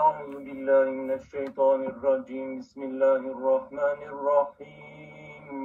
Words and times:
أعوذ 0.00 0.34
بالله 0.46 0.84
من 1.00 1.10
الشيطان 1.20 1.80
الرجيم. 1.92 2.48
بسم 2.58 2.80
الله 2.90 3.22
الرحمن 3.36 4.00
الرحيم. 4.12 5.56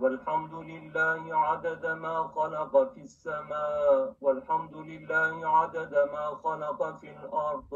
والحمد 0.00 0.54
لله 0.70 1.22
عدد 1.48 1.84
ما 2.04 2.16
خلق 2.36 2.74
في 2.92 3.00
السماء 3.08 4.16
والحمد 4.24 4.76
لله 4.90 5.32
عدد 5.58 5.94
ما 6.14 6.26
خلق 6.44 6.80
في 7.00 7.08
الأرض 7.16 7.72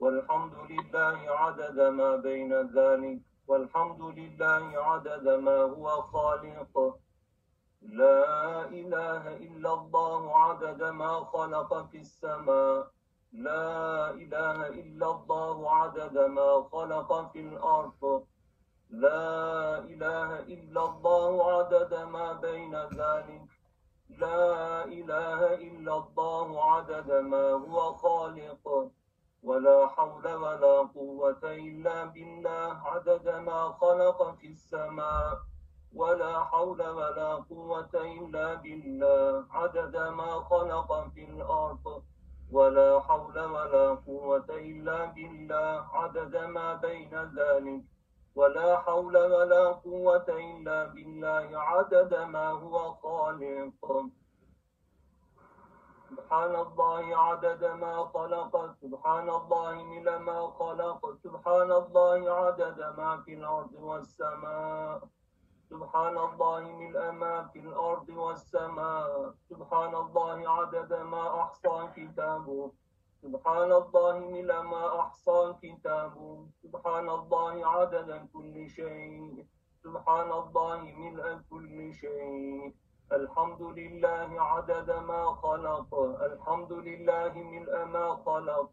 والحمد 0.00 0.54
لله 0.70 1.18
عدد 1.42 1.78
ما 2.00 2.10
بين 2.16 2.52
ذلك 2.78 3.20
والحمد 3.48 4.02
لله 4.18 4.64
عدد 4.90 5.26
ما 5.46 5.58
هو 5.74 5.86
خالق. 6.14 6.74
لا 7.82 8.24
إله 8.80 9.22
إلا 9.46 9.70
الله 9.78 10.20
عدد 10.46 10.80
ما 11.02 11.12
خلق 11.34 11.70
في 11.90 11.98
السماء. 12.06 12.93
لا 13.34 14.10
إله 14.10 14.66
إلا 14.68 15.10
الله 15.10 15.70
عدد 15.70 16.18
ما 16.18 16.64
خلق 16.72 17.32
في 17.32 17.40
الأرض. 17.40 18.22
لا 18.90 19.78
إله 19.78 20.30
إلا 20.54 20.82
الله 20.84 21.52
عدد 21.52 21.94
ما 21.94 22.32
بين 22.32 22.74
ذلك. 22.74 23.48
لا 24.22 24.84
إله 24.84 25.54
إلا 25.54 25.94
الله 25.96 26.64
عدد 26.64 27.10
ما 27.12 27.46
هو 27.50 27.92
خالق. 27.94 28.90
ولا 29.42 29.86
حول 29.86 30.26
ولا 30.34 30.76
قوة 30.94 31.42
إلا 31.42 32.04
بالله 32.04 32.76
عدد 32.86 33.28
ما 33.28 33.72
خلق 33.80 34.34
في 34.38 34.46
السماء. 34.46 35.38
ولا 35.94 36.44
حول 36.44 36.80
ولا 36.88 37.34
قوة 37.34 37.94
إلا 37.94 38.54
بالله 38.54 39.44
عدد 39.50 39.96
ما 39.96 40.40
خلق 40.50 40.90
في 41.14 41.24
الأرض. 41.24 41.83
ولا 42.54 43.00
حول 43.00 43.36
ولا 43.54 43.86
قوة 44.06 44.48
إلا 44.50 44.98
بالله 45.04 45.82
عدد 45.92 46.34
ما 46.36 46.74
بين 46.74 47.14
ذلك. 47.38 47.82
ولا 48.34 48.78
حول 48.78 49.16
ولا 49.16 49.64
قوة 49.86 50.28
إلا 50.28 50.78
بالله 50.94 51.48
عدد 51.70 52.12
ما 52.14 52.48
هو 52.62 52.94
خالق. 53.02 53.84
سبحان 56.10 56.54
الله 56.54 57.04
عدد 57.26 57.62
ما 57.64 57.94
خلق 58.14 58.54
سبحان 58.82 59.28
الله 59.30 59.74
ملء 59.92 60.18
ما 60.18 60.40
خلق 60.58 61.00
سبحان 61.24 61.70
الله 61.72 62.20
عدد 62.30 62.78
ما 62.98 63.10
في 63.24 63.34
الأرض 63.34 63.74
والسماء. 63.74 65.00
سبحان 65.74 66.18
الله 66.18 66.60
ملء 66.60 67.10
ما 67.10 67.50
في 67.52 67.58
الأرض 67.58 68.08
والسماء. 68.08 69.34
سبحان 69.50 69.94
الله 69.94 70.36
عدد 70.50 70.92
ما 71.02 71.42
أحصى 71.42 71.88
كتابه. 71.96 72.70
سبحان 73.22 73.72
الله 73.72 74.18
ملء 74.18 74.62
ما 74.62 75.00
أحصى 75.00 75.54
كتابه. 75.62 76.46
سبحان 76.62 77.08
الله 77.08 77.66
عدد 77.66 78.28
كل 78.32 78.68
شيء. 78.70 79.46
سبحان 79.84 80.30
الله 80.32 80.78
ملء 81.02 81.26
كل 81.50 81.94
شيء. 81.94 82.74
الحمد 83.12 83.62
لله 83.62 84.30
عدد 84.38 84.90
ما 84.90 85.22
خلق. 85.42 85.90
الحمد 86.30 86.72
لله 86.72 87.32
ملء 87.34 87.84
ما 87.84 88.06
خلق. 88.26 88.72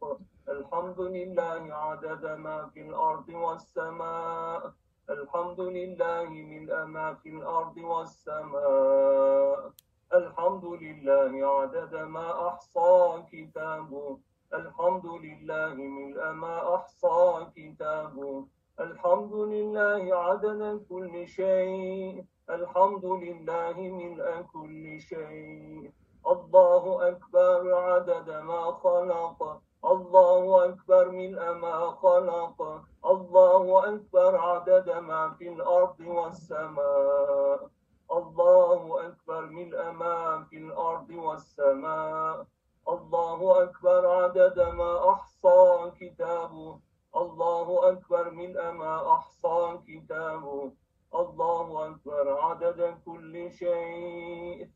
الحمد 0.50 1.00
لله 1.00 1.62
عدد 1.74 2.26
ما 2.46 2.70
في 2.74 2.82
الأرض 2.82 3.30
والسماء. 3.30 4.81
الحمد 5.12 5.60
لله 5.60 6.24
ملء 6.24 6.86
ما 6.86 7.14
في 7.14 7.30
الأرض 7.30 7.78
والسماء. 7.78 9.72
الحمد 10.14 10.66
لله 10.66 11.32
عدد 11.48 11.96
ما 11.96 12.48
أحصى 12.48 13.24
كتابه. 13.32 14.18
الحمد 14.54 15.06
لله 15.06 15.74
ملء 15.74 16.32
ما 16.32 16.76
أحصى 16.76 17.48
كتابه. 17.56 18.46
الحمد 18.80 19.34
لله 19.34 20.16
عدد 20.16 20.86
كل 20.90 21.28
شيء. 21.28 22.24
الحمد 22.50 23.06
لله 23.06 23.76
ملء 23.78 24.42
كل 24.54 25.02
شيء. 25.02 25.92
الله 26.28 26.84
أكبر 27.08 27.74
عدد 27.74 28.30
ما 28.30 28.62
خلق. 28.72 29.62
الله 29.86 30.66
أكبر 30.66 31.12
ملء 31.12 31.54
ما 31.54 31.92
خلق. 31.92 32.82
الله 33.06 33.96
أكبر 33.96 34.38
عدد 34.38 34.90
ما 34.90 35.30
في 35.30 35.50
الأرض 35.50 36.00
والسماء. 36.00 37.70
الله 38.12 39.08
أكبر 39.08 39.46
ملء 39.46 39.92
ما 39.92 40.44
في 40.50 40.58
الأرض 40.58 41.10
والسماء. 41.10 42.46
الله 42.90 43.64
أكبر 43.64 44.08
عدد 44.08 44.60
ما 44.60 45.10
أحصى 45.10 45.92
كتابه. 46.00 46.80
الله 47.16 47.90
أكبر 47.90 48.30
ملء 48.32 48.72
ما 48.72 49.14
أحصى 49.14 49.80
كتابه. 49.88 50.72
الله 51.16 51.88
أكبر 51.88 52.40
عدد 52.42 53.02
كل 53.06 53.52
شيء. 53.52 54.70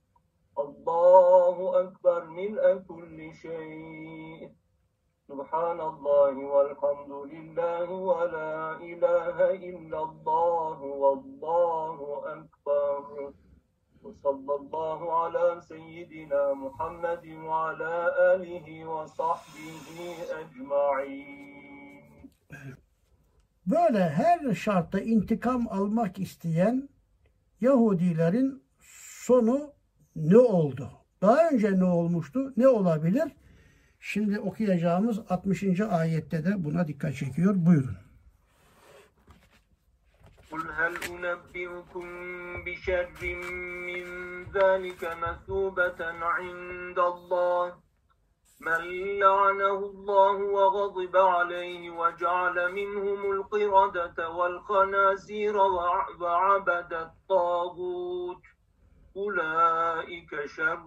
الله 0.60 1.80
أكبر 1.80 2.24
ملء 2.24 2.84
كل 2.88 3.34
شيء. 3.34 4.65
سبحان 5.29 5.81
الله 5.81 6.35
والحمد 6.55 7.13
لله 7.33 7.91
ولا 7.91 8.77
إله 8.91 9.37
إلا 9.71 9.99
الله 10.09 10.79
والله 11.03 11.97
أكبر 12.37 13.33
وصلى 14.03 14.55
الله 14.61 15.01
على 15.21 15.61
سيدنا 15.61 16.55
محمد 16.55 17.25
وعلى 17.47 17.95
آله 18.35 18.67
وصحبه 18.87 19.89
أجمعين 20.41 22.01
Böyle 23.67 24.09
her 24.09 24.55
şartta 24.55 25.01
intikam 25.01 25.69
almak 25.71 26.19
isteyen 26.19 26.89
Yahudilerin 27.61 28.63
sonu 29.27 29.73
ne 30.17 30.39
oldu? 30.39 30.91
Daha 31.23 31.49
önce 31.49 31.79
ne 31.79 31.85
olmuştu? 31.85 32.53
Ne 32.57 32.69
olabilir? 32.69 33.33
Şimdi 34.05 34.41
okuyacağımız 34.41 35.21
60. 35.29 35.81
ayette 35.81 36.45
de 36.45 36.65
buna 36.65 36.89
dikkat 36.89 37.17
çekiyor. 37.17 37.55
Buyurun. 37.57 37.97
قل 40.53 40.65
هل 40.81 40.95
أنبئكم 41.11 42.07
بشر 42.67 43.07
من 43.89 44.05
ذلك 44.59 45.03
مثوبة 45.25 46.01
عند 46.37 46.99
الله 47.13 47.65
من 48.61 48.83
لعنه 49.19 49.79
الله 49.91 50.37
وغضب 50.57 51.17
عليه 51.17 51.91
وجعل 51.91 52.73
منهم 52.73 53.21
القردة 53.33 54.31
والخنازير 54.31 55.57
وعبد 56.21 56.93
الطاغوت 56.93 58.43
أولئك 59.17 60.47
شر 60.47 60.87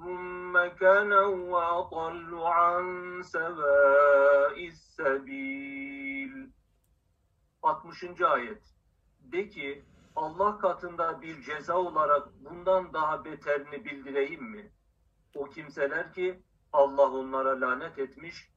مكانا 0.58 1.22
وأضل 1.26 2.32
عن 2.44 3.22
سواء 3.24 4.68
السبيل 4.68 6.52
60. 7.64 8.22
ayet 8.22 8.62
De 9.20 9.50
ki 9.50 9.84
Allah 10.16 10.58
katında 10.58 11.22
bir 11.22 11.42
ceza 11.42 11.78
olarak 11.78 12.28
bundan 12.40 12.94
daha 12.94 13.26
beterini 13.26 13.86
bildireyim 13.86 14.44
mi? 14.44 14.72
O 15.36 15.50
kimseler 15.50 16.14
ki 16.14 16.44
Allah 16.74 17.12
onlara 17.12 17.62
lanet 17.62 18.00
etmiş, 18.00 18.50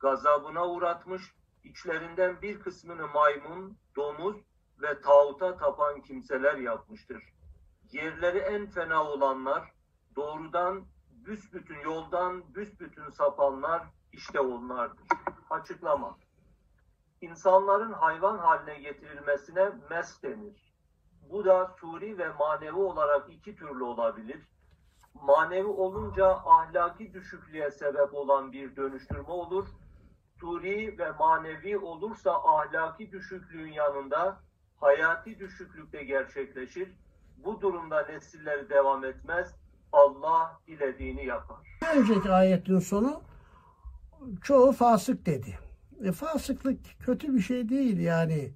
gazabına 0.00 0.68
uğratmış, 0.68 1.22
içlerinden 1.64 2.42
bir 2.42 2.60
kısmını 2.60 3.08
maymun, 3.08 3.78
domuz 3.96 4.36
ve 4.82 5.00
tağuta 5.00 5.56
tapan 5.56 6.02
kimseler 6.02 6.54
yapmıştır. 6.54 7.22
Yerleri 7.91 8.37
en 8.37 8.67
fena 8.67 9.03
olanlar, 9.03 9.71
doğrudan 10.15 10.85
büsbütün 11.11 11.79
yoldan 11.79 12.55
büsbütün 12.55 13.09
sapanlar 13.09 13.83
işte 14.11 14.39
onlardır. 14.39 15.05
Açıklama. 15.49 16.17
İnsanların 17.21 17.93
hayvan 17.93 18.37
haline 18.37 18.79
getirilmesine 18.79 19.71
mes 19.89 20.23
denir. 20.23 20.73
Bu 21.29 21.45
da 21.45 21.75
suri 21.79 22.17
ve 22.17 22.29
manevi 22.39 22.77
olarak 22.77 23.29
iki 23.29 23.55
türlü 23.55 23.83
olabilir. 23.83 24.47
Manevi 25.13 25.67
olunca 25.67 26.27
ahlaki 26.27 27.13
düşüklüğe 27.13 27.71
sebep 27.71 28.13
olan 28.13 28.51
bir 28.51 28.75
dönüştürme 28.75 29.31
olur. 29.31 29.67
Suri 30.39 30.97
ve 30.99 31.11
manevi 31.11 31.77
olursa 31.77 32.31
ahlaki 32.33 33.11
düşüklüğün 33.11 33.71
yanında 33.71 34.39
hayati 34.77 35.39
düşüklük 35.39 35.93
de 35.93 36.03
gerçekleşir. 36.03 36.89
Bu 37.45 37.61
durumda 37.61 38.01
nesilleri 38.01 38.69
devam 38.69 39.05
etmez. 39.05 39.55
Allah 39.91 40.59
dilediğini 40.67 41.25
yapar. 41.25 41.57
Önceki 41.95 42.31
ayetin 42.31 42.79
sonu 42.79 43.21
çoğu 44.41 44.71
fasık 44.71 45.25
dedi. 45.25 45.59
E, 46.03 46.11
fasıklık 46.11 46.79
kötü 46.99 47.33
bir 47.35 47.41
şey 47.41 47.69
değil 47.69 47.99
yani. 47.99 48.53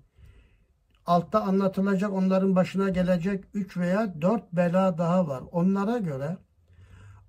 Altta 1.05 1.41
anlatılacak 1.41 2.11
onların 2.13 2.55
başına 2.55 2.89
gelecek 2.89 3.43
üç 3.53 3.77
veya 3.77 4.21
dört 4.21 4.53
bela 4.53 4.97
daha 4.97 5.27
var. 5.27 5.43
Onlara 5.51 5.97
göre 5.97 6.37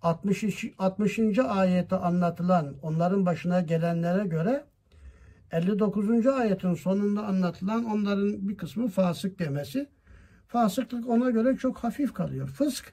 60. 0.02 0.64
60. 0.78 1.38
ayette 1.38 1.96
anlatılan 1.96 2.74
onların 2.82 3.26
başına 3.26 3.60
gelenlere 3.60 4.26
göre 4.26 4.64
59. 5.52 6.26
ayetin 6.26 6.74
sonunda 6.74 7.22
anlatılan 7.26 7.84
onların 7.84 8.48
bir 8.48 8.56
kısmı 8.56 8.88
fasık 8.88 9.38
demesi. 9.38 9.93
Fasıklık 10.54 11.08
ona 11.08 11.30
göre 11.30 11.56
çok 11.56 11.78
hafif 11.78 12.12
kalıyor. 12.12 12.48
Fısk 12.48 12.92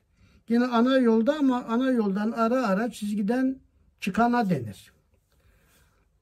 yine 0.50 0.66
ana 0.66 0.98
yolda 0.98 1.36
ama 1.40 1.66
ana 1.66 1.92
yoldan 1.92 2.32
ara 2.32 2.68
ara 2.68 2.92
çizgiden 2.92 3.60
çıkana 4.00 4.50
denir. 4.50 4.92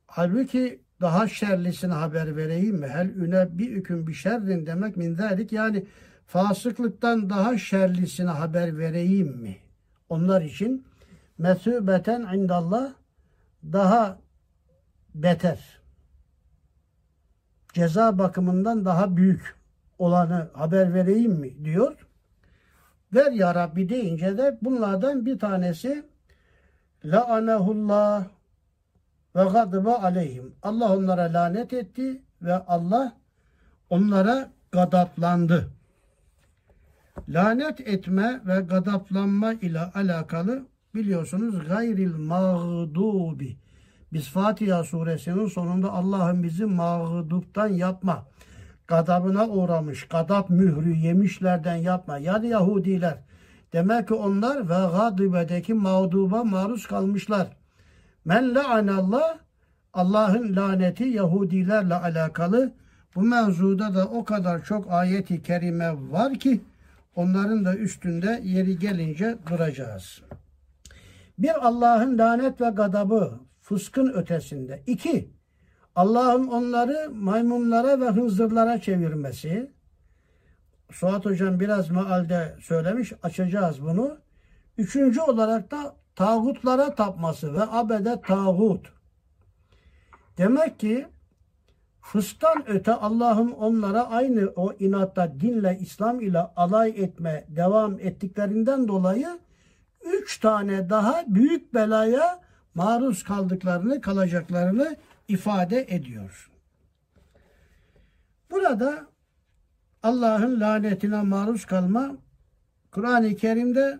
Halbuki 0.07 0.81
daha 1.01 1.27
şerlisine 1.27 1.93
haber 1.93 2.35
vereyim 2.35 2.75
mi? 2.75 2.87
Hel 2.87 3.09
üne 3.09 3.57
bir 3.57 3.71
hüküm 3.71 4.07
bir 4.07 4.13
şerrin 4.13 4.65
demek 4.65 4.97
min 4.97 5.15
zalik 5.15 5.51
yani 5.51 5.85
fasıklıktan 6.27 7.29
daha 7.29 7.57
şerlisine 7.57 8.29
haber 8.29 8.77
vereyim 8.77 9.37
mi? 9.37 9.57
Onlar 10.09 10.41
için 10.41 10.85
mesubeten 11.37 12.21
indallah 12.35 12.93
daha 13.63 14.19
beter. 15.15 15.79
Ceza 17.73 18.17
bakımından 18.17 18.85
daha 18.85 19.17
büyük 19.17 19.58
olanı 19.99 20.49
haber 20.53 20.93
vereyim 20.93 21.31
mi 21.31 21.65
diyor. 21.65 22.07
Ver 23.13 23.31
ya 23.31 23.55
Rabbi 23.55 23.89
deyince 23.89 24.37
de 24.37 24.57
bunlardan 24.61 25.25
bir 25.25 25.39
tanesi 25.39 26.03
la'anehullah 27.05 28.25
ve 29.35 29.43
gadıba 29.43 29.97
aleyhim. 29.97 30.55
Allah 30.61 30.97
onlara 30.97 31.33
lanet 31.33 31.73
etti 31.73 32.21
ve 32.41 32.53
Allah 32.55 33.17
onlara 33.89 34.51
gadaplandı. 34.71 35.69
Lanet 37.29 37.79
etme 37.79 38.41
ve 38.45 38.61
gadaplanma 38.61 39.53
ile 39.53 39.79
alakalı 39.81 40.65
biliyorsunuz 40.95 41.67
gayril 41.67 42.15
mağdubi. 42.15 43.57
Biz 44.13 44.29
Fatiha 44.29 44.83
suresinin 44.83 45.47
sonunda 45.47 45.91
Allah'ın 45.91 46.43
bizi 46.43 46.65
mağduptan 46.65 47.67
yapma. 47.67 48.27
Gadabına 48.89 49.47
uğramış, 49.47 50.07
gadap 50.07 50.49
mührü 50.49 50.95
yemişlerden 50.95 51.75
yapma. 51.75 52.17
Yani 52.17 52.47
Yahudiler. 52.47 53.17
Demek 53.73 54.07
ki 54.07 54.13
onlar 54.13 54.69
ve 54.69 54.97
gadibedeki 54.97 55.73
mağduba 55.73 56.43
maruz 56.43 56.87
kalmışlar. 56.87 57.47
Men 58.25 58.55
la'anallah 58.55 59.37
Allah'ın 59.93 60.55
laneti 60.55 61.03
Yahudilerle 61.03 61.95
alakalı. 61.95 62.71
Bu 63.15 63.21
mevzuda 63.21 63.95
da 63.95 64.05
o 64.07 64.25
kadar 64.25 64.63
çok 64.63 64.91
ayeti 64.91 65.43
kerime 65.43 66.11
var 66.11 66.35
ki 66.35 66.61
onların 67.15 67.65
da 67.65 67.75
üstünde 67.75 68.41
yeri 68.43 68.79
gelince 68.79 69.37
duracağız. 69.49 70.21
Bir 71.39 71.67
Allah'ın 71.67 72.17
lanet 72.17 72.61
ve 72.61 72.69
gadabı 72.69 73.39
fıskın 73.61 74.13
ötesinde. 74.13 74.83
İki, 74.87 75.29
Allah'ın 75.95 76.47
onları 76.47 77.11
maymunlara 77.11 78.01
ve 78.01 78.09
hınzırlara 78.09 78.81
çevirmesi. 78.81 79.71
Suat 80.91 81.25
Hocam 81.25 81.59
biraz 81.59 81.89
mealde 81.89 82.55
söylemiş. 82.61 83.13
Açacağız 83.23 83.81
bunu. 83.81 84.17
Üçüncü 84.77 85.21
olarak 85.21 85.71
da 85.71 85.95
tağutlara 86.15 86.95
tapması 86.95 87.53
ve 87.53 87.61
abede 87.61 88.21
tağut. 88.21 88.93
Demek 90.37 90.79
ki 90.79 91.07
fısktan 92.01 92.63
öte 92.67 92.93
Allah'ın 92.93 93.51
onlara 93.51 94.09
aynı 94.09 94.49
o 94.55 94.73
inatta 94.73 95.39
dinle, 95.39 95.77
İslam 95.81 96.21
ile 96.21 96.39
alay 96.39 96.89
etme 96.89 97.45
devam 97.49 97.99
ettiklerinden 97.99 98.87
dolayı 98.87 99.39
üç 100.05 100.39
tane 100.39 100.89
daha 100.89 101.23
büyük 101.27 101.73
belaya 101.73 102.39
maruz 102.75 103.23
kaldıklarını, 103.23 104.01
kalacaklarını 104.01 104.95
ifade 105.29 105.85
ediyor. 105.89 106.51
Burada 108.51 109.07
Allah'ın 110.03 110.59
lanetine 110.59 111.21
maruz 111.21 111.65
kalma 111.65 112.17
Kur'an-ı 112.91 113.35
Kerim'de 113.35 113.99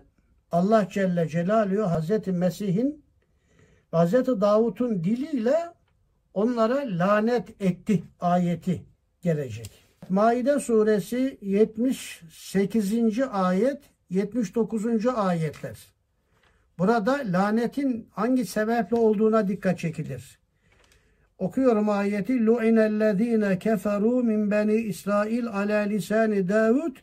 Allah 0.52 0.88
Celle 0.88 1.28
Celaluhu 1.28 1.90
Hazreti 1.90 2.32
Mesih'in 2.32 3.04
Hazreti 3.90 4.40
Davut'un 4.40 5.04
diliyle 5.04 5.56
onlara 6.34 6.84
lanet 6.86 7.62
etti 7.62 8.02
ayeti 8.20 8.82
gelecek. 9.22 9.70
Maide 10.08 10.60
suresi 10.60 11.38
78. 11.42 13.18
ayet 13.30 13.82
79. 14.10 15.06
ayetler. 15.06 15.78
Burada 16.78 17.20
lanetin 17.24 18.08
hangi 18.10 18.46
sebeple 18.46 18.96
olduğuna 18.96 19.48
dikkat 19.48 19.78
çekilir. 19.78 20.39
Okuyorum 21.40 21.88
ayeti. 21.88 22.46
Lu'inellezine 22.46 23.58
keferu 23.58 24.22
min 24.22 24.50
beni 24.50 24.74
İsrail 24.74 25.46
ala 25.46 25.78
lisani 25.78 26.48
Davud 26.48 26.96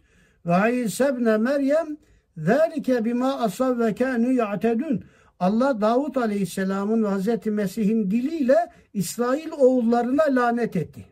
ve 0.46 0.84
İsa 0.84 1.10
ibn 1.10 1.42
Meryem 1.42 1.98
zâlike 2.38 3.06
bima 3.06 3.40
asav 3.40 3.80
ve 3.80 3.96
kânü 3.96 4.34
ya'tedun. 4.34 5.04
Allah 5.40 5.82
Davud 5.82 6.16
Aleyhisselam'ın 6.16 7.04
ve 7.04 7.08
Hazreti 7.08 7.52
Mesih'in 7.52 8.12
diliyle 8.12 8.58
İsrail 8.94 9.52
oğullarına 9.52 10.24
lanet 10.30 10.76
etti. 10.76 11.06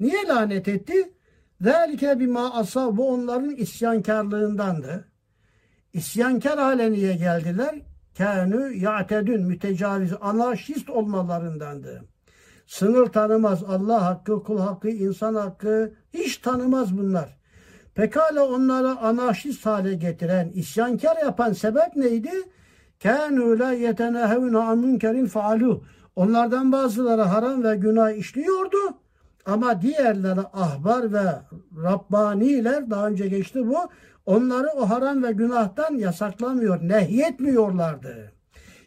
Niye 0.00 0.26
lanet 0.28 0.68
etti? 0.68 1.12
Zâlike 1.60 2.20
bima 2.20 2.54
asav 2.54 2.96
bu 2.96 3.08
onların 3.08 3.50
isyankarlığındandı. 3.50 5.04
İsyankar 5.92 6.58
hale 6.58 6.92
niye 6.92 7.16
geldiler? 7.16 7.74
Kânü 8.18 8.76
ya'tedün 8.76 9.42
mütecaviz 9.42 10.12
anarşist 10.20 10.90
olmalarındandı. 10.90 12.11
Sınır 12.72 13.06
tanımaz. 13.06 13.64
Allah 13.64 14.04
hakkı, 14.04 14.42
kul 14.42 14.58
hakkı, 14.58 14.88
insan 14.88 15.34
hakkı 15.34 15.92
hiç 16.14 16.36
tanımaz 16.38 16.98
bunlar. 16.98 17.36
Pekala 17.94 18.48
onları 18.48 18.88
anarşist 18.88 19.66
hale 19.66 19.94
getiren, 19.94 20.50
isyankar 20.54 21.16
yapan 21.16 21.52
sebep 21.52 21.96
neydi? 21.96 22.30
Kânû 23.00 23.58
lâ 23.58 23.72
yetenehevne 23.72 24.58
an 24.58 24.78
münkerin. 24.78 25.30
Onlardan 26.16 26.72
bazıları 26.72 27.22
haram 27.22 27.64
ve 27.64 27.76
günah 27.76 28.10
işliyordu. 28.10 28.78
Ama 29.46 29.82
diğerleri 29.82 30.40
ahbar 30.40 31.12
ve 31.12 31.24
Rabbaniler 31.82 32.90
daha 32.90 33.08
önce 33.08 33.28
geçti 33.28 33.68
bu. 33.68 33.76
Onları 34.26 34.68
o 34.76 34.90
haram 34.90 35.22
ve 35.22 35.32
günahtan 35.32 35.94
yasaklamıyor, 35.94 36.88
nehyetmiyorlardı. 36.88 38.32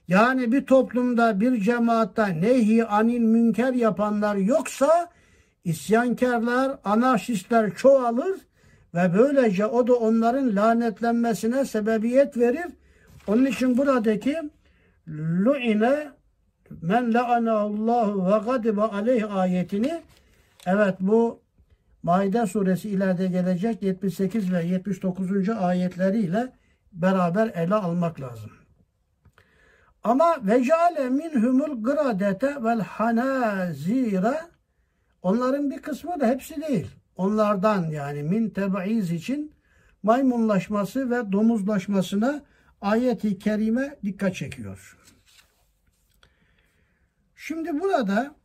Yani 0.07 0.51
bir 0.51 0.65
toplumda 0.65 1.39
bir 1.39 1.61
cemaatta 1.61 2.27
nehi 2.27 2.85
anil 2.85 3.19
münker 3.19 3.73
yapanlar 3.73 4.35
yoksa 4.35 5.09
isyankarlar, 5.63 6.77
anarşistler 6.83 7.75
çoğalır 7.75 8.39
ve 8.95 9.13
böylece 9.17 9.65
o 9.65 9.87
da 9.87 9.93
onların 9.93 10.55
lanetlenmesine 10.55 11.65
sebebiyet 11.65 12.37
verir. 12.37 12.65
Onun 13.27 13.45
için 13.45 13.77
buradaki 13.77 14.37
lu'ine 15.07 16.07
men 16.81 17.13
la'anallahu 17.13 18.25
ve 18.25 18.51
gadibe 18.51 18.81
aleyh 18.81 19.35
ayetini 19.35 20.01
evet 20.65 20.95
bu 20.99 21.45
Maide 22.03 22.45
suresi 22.45 22.89
ileride 22.89 23.27
gelecek 23.27 23.83
78 23.83 24.51
ve 24.51 24.63
79. 24.63 25.49
ayetleriyle 25.49 26.51
beraber 26.93 27.51
ele 27.55 27.75
almak 27.75 28.21
lazım. 28.21 28.51
Ama 30.05 30.47
vecale 30.47 31.09
minhumul 31.09 31.83
gradete 31.83 32.63
vel 32.63 32.79
hanazire 32.79 34.41
onların 35.21 35.71
bir 35.71 35.81
kısmı 35.81 36.19
da 36.19 36.27
hepsi 36.27 36.61
değil. 36.61 36.87
Onlardan 37.15 37.83
yani 37.83 38.23
min 38.23 38.49
tebaiz 38.49 39.11
için 39.11 39.53
maymunlaşması 40.03 41.09
ve 41.11 41.31
domuzlaşmasına 41.31 42.41
ayeti 42.81 43.39
kerime 43.39 43.95
dikkat 44.03 44.35
çekiyor. 44.35 44.97
Şimdi 47.35 47.79
burada 47.79 48.35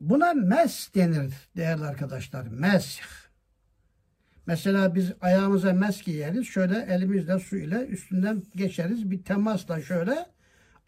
buna 0.00 0.32
mes 0.34 0.94
denir 0.94 1.34
değerli 1.56 1.84
arkadaşlar. 1.84 2.46
Mesh. 2.46 3.00
Mesela 4.48 4.94
biz 4.94 5.12
ayağımıza 5.20 5.72
mes 5.72 6.02
giyeriz. 6.02 6.46
Şöyle 6.46 6.86
elimizle 6.90 7.38
su 7.38 7.56
ile 7.56 7.86
üstünden 7.86 8.42
geçeriz. 8.56 9.10
Bir 9.10 9.22
temasla 9.22 9.80
şöyle 9.82 10.26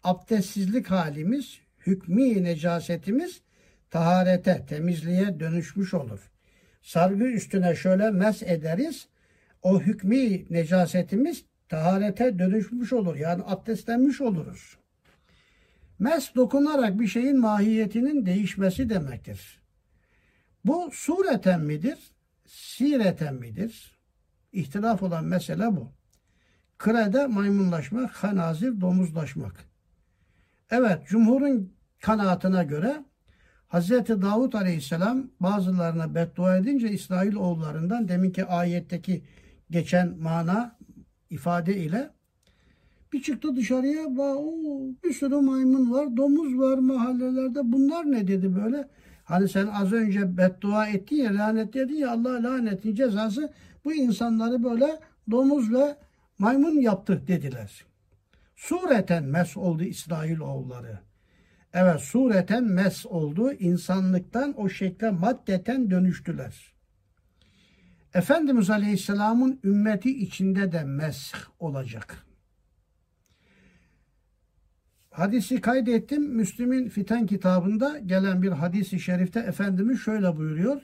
abdestsizlik 0.03 0.87
halimiz, 0.87 1.59
hükmü 1.87 2.43
necasetimiz 2.43 3.41
taharete, 3.89 4.65
temizliğe 4.69 5.39
dönüşmüş 5.39 5.93
olur. 5.93 6.31
Sargı 6.81 7.23
üstüne 7.23 7.75
şöyle 7.75 8.11
mes 8.11 8.43
ederiz. 8.43 9.07
O 9.61 9.81
hükmü 9.81 10.53
necasetimiz 10.53 11.45
taharete 11.69 12.39
dönüşmüş 12.39 12.93
olur. 12.93 13.15
Yani 13.15 13.43
abdestlenmiş 13.45 14.21
oluruz. 14.21 14.77
Mes 15.99 16.35
dokunarak 16.35 16.99
bir 16.99 17.07
şeyin 17.07 17.39
mahiyetinin 17.39 18.25
değişmesi 18.25 18.89
demektir. 18.89 19.61
Bu 20.65 20.89
sureten 20.93 21.61
midir? 21.61 21.97
Sireten 22.51 23.35
midir? 23.35 23.99
İhtilaf 24.51 25.03
olan 25.03 25.25
mesele 25.25 25.75
bu. 25.75 25.91
Krede 26.77 27.27
maymunlaşmak, 27.27 28.11
hanazir 28.11 28.81
domuzlaşmak. 28.81 29.65
Evet, 30.69 31.07
cumhurun 31.07 31.73
kanaatine 32.01 32.63
göre 32.63 33.05
Hz. 33.69 33.89
Davut 33.91 34.55
Aleyhisselam 34.55 35.31
bazılarına 35.39 36.15
beddua 36.15 36.57
edince 36.57 36.91
İsrail 36.91 37.35
oğullarından 37.35 38.07
deminki 38.07 38.45
ayetteki 38.45 39.23
geçen 39.69 40.17
mana 40.17 40.77
ifade 41.29 41.77
ile 41.77 42.09
bir 43.13 43.21
çıktı 43.21 43.55
dışarıya 43.55 44.07
o 44.19 44.53
bir 45.03 45.13
sürü 45.13 45.35
maymun 45.35 45.91
var, 45.91 46.17
domuz 46.17 46.57
var 46.59 46.77
mahallelerde. 46.77 47.59
Bunlar 47.63 48.11
ne 48.11 48.27
dedi 48.27 48.55
böyle? 48.55 48.87
Hani 49.31 49.49
sen 49.49 49.67
az 49.67 49.93
önce 49.93 50.37
beddua 50.37 50.87
ettin 50.87 51.15
ya, 51.15 51.35
lanet 51.35 51.73
dedin 51.73 51.95
ya 51.95 52.11
Allah 52.11 52.43
lanetin 52.43 52.95
cezası 52.95 53.53
bu 53.85 53.93
insanları 53.93 54.63
böyle 54.63 54.99
domuz 55.31 55.73
ve 55.73 55.97
maymun 56.39 56.81
yaptı 56.81 57.21
dediler. 57.27 57.85
Sureten 58.55 59.23
mes 59.23 59.57
oldu 59.57 59.83
İsrail 59.83 60.39
oğulları. 60.39 60.99
Evet 61.73 61.99
sureten 61.99 62.63
mes 62.63 63.05
oldu. 63.05 63.51
insanlıktan 63.51 64.61
o 64.61 64.69
şekle 64.69 65.11
maddeten 65.11 65.91
dönüştüler. 65.91 66.73
Efendimiz 68.13 68.69
Aleyhisselam'ın 68.69 69.59
ümmeti 69.63 70.23
içinde 70.23 70.71
de 70.71 70.83
mesh 70.83 71.33
olacak. 71.59 72.25
Hadisi 75.11 75.61
kaydettim. 75.61 76.23
Müslim'in 76.23 76.89
Fiten 76.89 77.25
kitabında 77.25 77.99
gelen 77.99 78.41
bir 78.41 78.51
hadisi 78.51 78.99
şerifte 78.99 79.39
Efendimiz 79.39 79.99
şöyle 79.99 80.37
buyuruyor. 80.37 80.81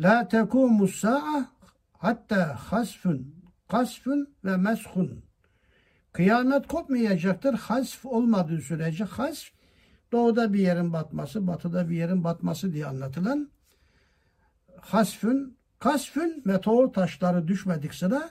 La 0.00 0.28
tekumus 0.28 1.00
sa'a 1.00 1.50
hatta 1.92 2.54
hasfun, 2.54 3.34
kasfun 3.68 4.34
ve 4.44 4.56
meshun. 4.56 5.24
Kıyamet 6.12 6.66
kopmayacaktır 6.66 7.54
hasf 7.54 8.06
olmadığı 8.06 8.60
sürece. 8.60 9.04
Hasf 9.04 9.50
doğuda 10.12 10.52
bir 10.52 10.58
yerin 10.58 10.92
batması, 10.92 11.46
batıda 11.46 11.88
bir 11.88 11.96
yerin 11.96 12.24
batması 12.24 12.72
diye 12.72 12.86
anlatılan 12.86 13.50
hasfün, 14.80 15.56
kasfün 15.78 16.42
meteor 16.44 16.92
taşları 16.92 17.48
düşmedik 17.48 17.94
sıra 17.94 18.30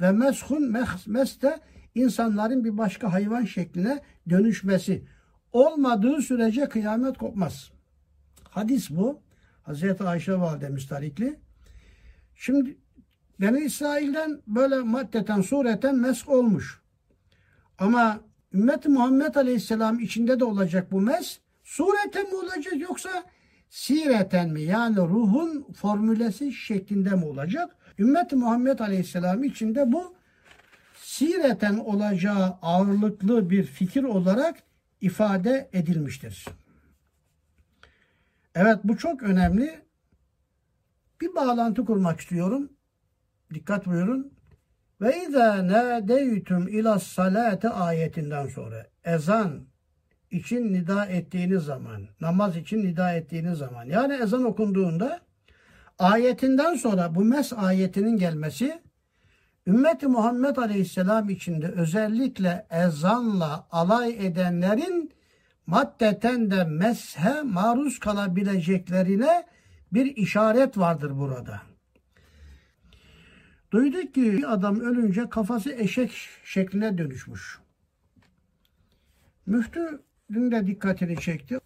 ve 0.00 0.12
meshun, 0.12 0.76
mes 1.06 1.42
de 1.42 1.60
insanların 1.94 2.64
bir 2.64 2.78
başka 2.78 3.12
hayvan 3.12 3.44
şekline 3.44 4.02
dönüşmesi 4.30 5.04
olmadığı 5.52 6.22
sürece 6.22 6.68
kıyamet 6.68 7.18
kopmaz. 7.18 7.70
Hadis 8.50 8.90
bu. 8.90 9.20
Hazreti 9.62 10.04
Ayşe 10.04 10.40
validemiz 10.40 10.88
tarikli. 10.88 11.38
Şimdi 12.34 12.76
Beni 13.40 13.60
İsrail'den 13.60 14.40
böyle 14.46 14.78
maddeten 14.78 15.40
sureten 15.40 15.96
mesk 15.96 16.28
olmuş. 16.28 16.80
Ama 17.78 18.20
ümmet 18.52 18.86
Muhammed 18.86 19.34
Aleyhisselam 19.34 20.00
içinde 20.00 20.40
de 20.40 20.44
olacak 20.44 20.92
bu 20.92 21.00
mes. 21.00 21.38
Sureten 21.64 22.26
mi 22.26 22.34
olacak 22.34 22.74
yoksa 22.80 23.10
sireten 23.70 24.50
mi? 24.50 24.62
Yani 24.62 24.96
ruhun 24.96 25.72
formülesi 25.72 26.52
şeklinde 26.52 27.10
mi 27.10 27.24
olacak? 27.24 27.76
Ümmet 27.98 28.32
Muhammed 28.32 28.78
Aleyhisselam 28.78 29.44
içinde 29.44 29.92
bu 29.92 30.14
sireten 31.14 31.76
olacağı 31.76 32.58
ağırlıklı 32.62 33.50
bir 33.50 33.64
fikir 33.64 34.04
olarak 34.04 34.62
ifade 35.00 35.70
edilmiştir. 35.72 36.44
Evet 38.54 38.78
bu 38.84 38.96
çok 38.96 39.22
önemli. 39.22 39.80
Bir 41.20 41.34
bağlantı 41.34 41.84
kurmak 41.84 42.20
istiyorum. 42.20 42.72
Dikkat 43.54 43.86
buyurun. 43.86 44.32
Ve 45.00 45.22
izâ 45.22 45.68
nâdeytüm 45.68 46.68
ilas 46.68 47.02
salate 47.02 47.68
ayetinden 47.68 48.46
sonra 48.46 48.86
ezan 49.04 49.66
için 50.30 50.72
nida 50.72 51.06
ettiğiniz 51.06 51.62
zaman, 51.62 52.08
namaz 52.20 52.56
için 52.56 52.82
nida 52.82 53.12
ettiğiniz 53.12 53.58
zaman 53.58 53.84
yani 53.84 54.14
ezan 54.14 54.44
okunduğunda 54.44 55.20
ayetinden 55.98 56.74
sonra 56.74 57.14
bu 57.14 57.24
mes 57.24 57.52
ayetinin 57.52 58.16
gelmesi 58.16 58.82
Ümmeti 59.66 60.06
Muhammed 60.06 60.56
Aleyhisselam 60.56 61.30
içinde 61.30 61.68
özellikle 61.68 62.66
ezanla 62.70 63.66
alay 63.70 64.26
edenlerin 64.26 65.12
maddeten 65.66 66.50
de 66.50 66.64
meshe 66.64 67.42
maruz 67.42 67.98
kalabileceklerine 67.98 69.46
bir 69.92 70.16
işaret 70.16 70.78
vardır 70.78 71.18
burada. 71.18 71.62
Duyduk 73.70 74.14
ki 74.14 74.22
bir 74.22 74.52
adam 74.52 74.80
ölünce 74.80 75.28
kafası 75.28 75.72
eşek 75.72 76.10
şekline 76.44 76.98
dönüşmüş. 76.98 77.58
Müftü 79.46 80.02
dün 80.32 80.50
de 80.50 80.66
dikkatini 80.66 81.16
çekti. 81.20 81.58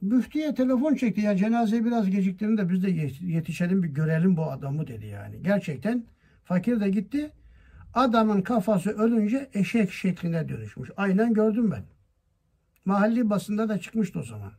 Müftüye 0.00 0.54
telefon 0.54 0.94
çekti 0.94 1.20
ya 1.20 1.36
cenaze 1.36 1.84
biraz 1.84 2.10
geciktiğinde 2.10 2.68
biz 2.68 2.82
de 2.82 2.90
yetişelim 3.20 3.82
bir 3.82 3.88
görelim 3.88 4.36
bu 4.36 4.50
adamı 4.50 4.86
dedi 4.86 5.06
yani. 5.06 5.42
Gerçekten 5.42 6.04
fakir 6.48 6.80
de 6.80 6.90
gitti. 6.90 7.30
Adamın 7.94 8.42
kafası 8.42 8.90
ölünce 8.90 9.50
eşek 9.54 9.92
şekline 9.92 10.48
dönüşmüş. 10.48 10.90
Aynen 10.96 11.34
gördüm 11.34 11.70
ben. 11.70 11.84
Mahalli 12.84 13.30
basında 13.30 13.68
da 13.68 13.78
çıkmıştı 13.78 14.18
o 14.18 14.22
zaman. 14.22 14.52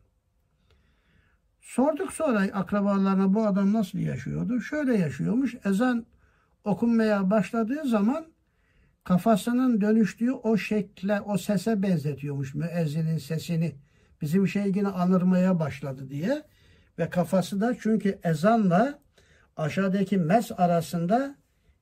Sorduk 1.62 2.14
sonra 2.14 2.40
akrabalarına 2.40 3.34
bu 3.34 3.46
adam 3.46 3.74
nasıl 3.74 4.00
yaşıyordu? 4.00 4.62
Şöyle 4.62 4.98
yaşıyormuş. 4.98 5.56
Ezan 5.66 6.06
okunmaya 6.64 7.30
başladığı 7.30 7.88
zaman 7.88 8.26
kafasının 9.04 9.82
dönüştüğü 9.82 10.32
o 10.32 10.58
şekle, 10.58 11.22
o 11.22 11.38
sese 11.38 11.82
benzetiyormuş 11.82 12.56
müezzinin 12.56 13.18
sesini. 13.18 13.76
Bizim 14.22 14.48
şey 14.48 14.68
yine 14.76 14.88
anırmaya 14.88 15.60
başladı 15.60 16.10
diye. 16.10 16.44
Ve 17.00 17.10
kafası 17.10 17.62
da 17.62 17.76
çünkü 17.80 18.20
ezanla 18.24 19.00
aşağıdaki 19.58 20.18
mes 20.18 20.52
arasında 20.58 21.39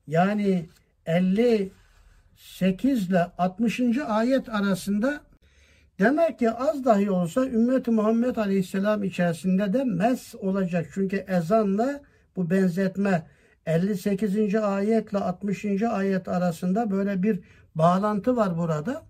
yani 0.07 0.69
58 1.05 3.09
ile 3.09 3.31
60. 3.37 3.81
ayet 4.07 4.49
arasında 4.49 5.27
Demek 5.99 6.39
ki 6.39 6.51
az 6.51 6.85
dahi 6.85 7.11
olsa 7.11 7.45
ümmet 7.45 7.87
Muhammed 7.87 8.35
Aleyhisselam 8.35 9.03
içerisinde 9.03 9.73
de 9.73 9.83
mes 9.83 10.35
olacak. 10.35 10.89
Çünkü 10.93 11.17
ezanla 11.17 12.01
bu 12.35 12.49
benzetme 12.49 13.27
58. 13.65 14.55
ayetle 14.55 15.17
60. 15.17 15.65
ayet 15.83 16.27
arasında 16.27 16.91
böyle 16.91 17.23
bir 17.23 17.39
bağlantı 17.75 18.35
var 18.35 18.57
burada. 18.57 19.03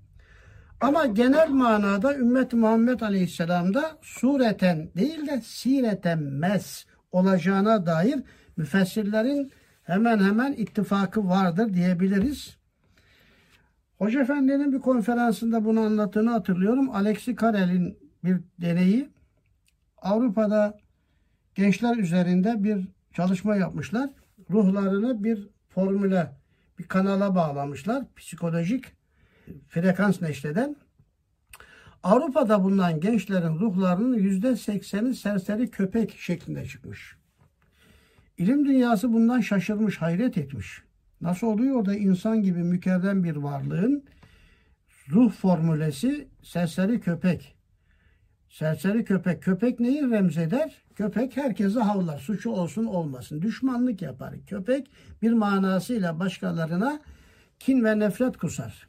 Ama 0.82 1.06
genel 1.06 1.50
manada 1.50 2.16
ümmet 2.16 2.54
Muhammed 2.54 3.02
Aleyhisselam'da 3.02 3.98
sureten 4.02 4.90
değil 4.98 5.28
de 5.28 5.42
sireten 5.42 6.20
mes 6.20 6.86
olacağına 7.12 7.86
dair 7.86 8.20
müfessirlerin 8.58 9.52
hemen 9.88 10.20
hemen 10.20 10.54
ittifakı 10.54 11.28
vardır 11.28 11.74
diyebiliriz. 11.74 12.58
Hoca 13.98 14.22
Efendi'nin 14.22 14.74
bir 14.74 14.80
konferansında 14.80 15.66
bunu 15.66 15.80
anlattığını 15.80 16.30
hatırlıyorum. 16.30 16.90
Alexi 16.90 17.36
Karel'in 17.36 17.98
bir 18.24 18.38
deneyi 18.62 19.10
Avrupa'da 19.98 20.80
gençler 21.56 21.98
üzerinde 21.98 22.64
bir 22.64 22.88
çalışma 23.14 23.56
yapmışlar. 23.56 24.10
Ruhlarını 24.50 25.24
bir 25.24 25.50
formüle, 25.70 26.32
bir 26.80 26.84
kanala 26.84 27.36
bağlamışlar. 27.36 28.04
Psikolojik 28.16 28.86
frekans 29.68 30.22
neşreden. 30.22 30.76
Avrupa'da 32.04 32.64
bulunan 32.64 33.00
gençlerin 33.00 33.60
ruhlarının 33.60 34.18
yüzde 34.18 34.56
sekseni 34.56 35.16
serseri 35.16 35.72
köpek 35.72 36.20
şeklinde 36.20 36.66
çıkmış. 36.66 37.17
İlim 38.38 38.66
dünyası 38.66 39.14
bundan 39.14 39.42
şaşırmış, 39.42 39.98
hayret 39.98 40.38
etmiş. 40.38 40.82
Nasıl 41.22 41.48
oluyor 41.48 41.86
da 41.86 41.96
insan 41.96 42.42
gibi 42.42 42.64
mükerrem 42.64 43.24
bir 43.24 43.36
varlığın 43.36 44.04
ruh 45.10 45.32
formülesi 45.32 46.28
serseri 46.44 47.00
köpek. 47.00 47.56
Serseri 48.50 49.04
köpek. 49.06 49.44
Köpek 49.44 49.80
neyi 49.80 50.10
remzeder? 50.10 50.82
Köpek 50.96 51.38
herkese 51.38 51.80
havlar. 51.80 52.18
Suçu 52.18 52.50
olsun 52.50 52.86
olmasın. 52.86 53.42
Düşmanlık 53.42 54.02
yapar. 54.02 54.34
Köpek 54.48 54.92
bir 55.22 55.32
manasıyla 55.32 56.20
başkalarına 56.20 57.00
kin 57.60 57.84
ve 57.84 58.00
nefret 58.00 58.38
kusar. 58.38 58.88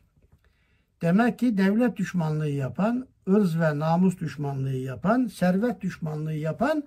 Demek 1.03 1.39
ki 1.39 1.59
devlet 1.59 1.97
düşmanlığı 1.97 2.49
yapan, 2.49 3.07
ırz 3.29 3.61
ve 3.61 3.79
namus 3.79 4.19
düşmanlığı 4.21 4.77
yapan, 4.77 5.27
servet 5.27 5.81
düşmanlığı 5.81 6.35
yapan 6.35 6.83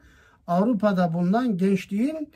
Avrupa'da 0.47 1.13
bulunan 1.13 1.57
gençliğin 1.57 2.29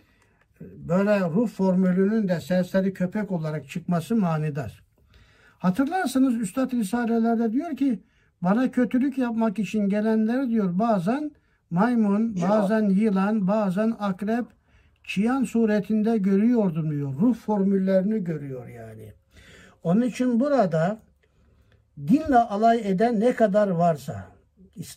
böyle 0.62 1.20
ruh 1.20 1.50
formülünün 1.50 2.28
de 2.28 2.42
serseri 2.42 2.94
köpek 2.94 3.32
olarak 3.32 3.70
çıkması 3.70 4.16
manidar. 4.16 4.84
Hatırlarsınız 5.58 6.36
Üstad 6.36 6.72
Risalelerde 6.72 7.52
diyor 7.52 7.78
ki 7.78 8.00
bana 8.42 8.72
kötülük 8.72 9.18
yapmak 9.18 9.60
için 9.60 9.90
gelenleri 9.90 10.50
diyor 10.50 10.80
bazen 10.80 11.32
maymun, 11.70 12.42
bazen 12.42 12.90
yılan, 12.90 13.48
bazen 13.48 13.94
akrep, 14.00 14.46
çiyan 15.04 15.44
suretinde 15.44 16.18
görüyordum 16.18 16.92
diyor. 16.92 17.14
Ruh 17.22 17.36
formüllerini 17.36 18.24
görüyor 18.24 18.68
yani. 18.68 19.14
Onun 19.84 20.02
için 20.02 20.40
burada 20.40 21.02
dinle 22.08 22.38
alay 22.38 22.92
eden 22.92 23.20
ne 23.20 23.36
kadar 23.36 23.68
varsa 23.68 24.28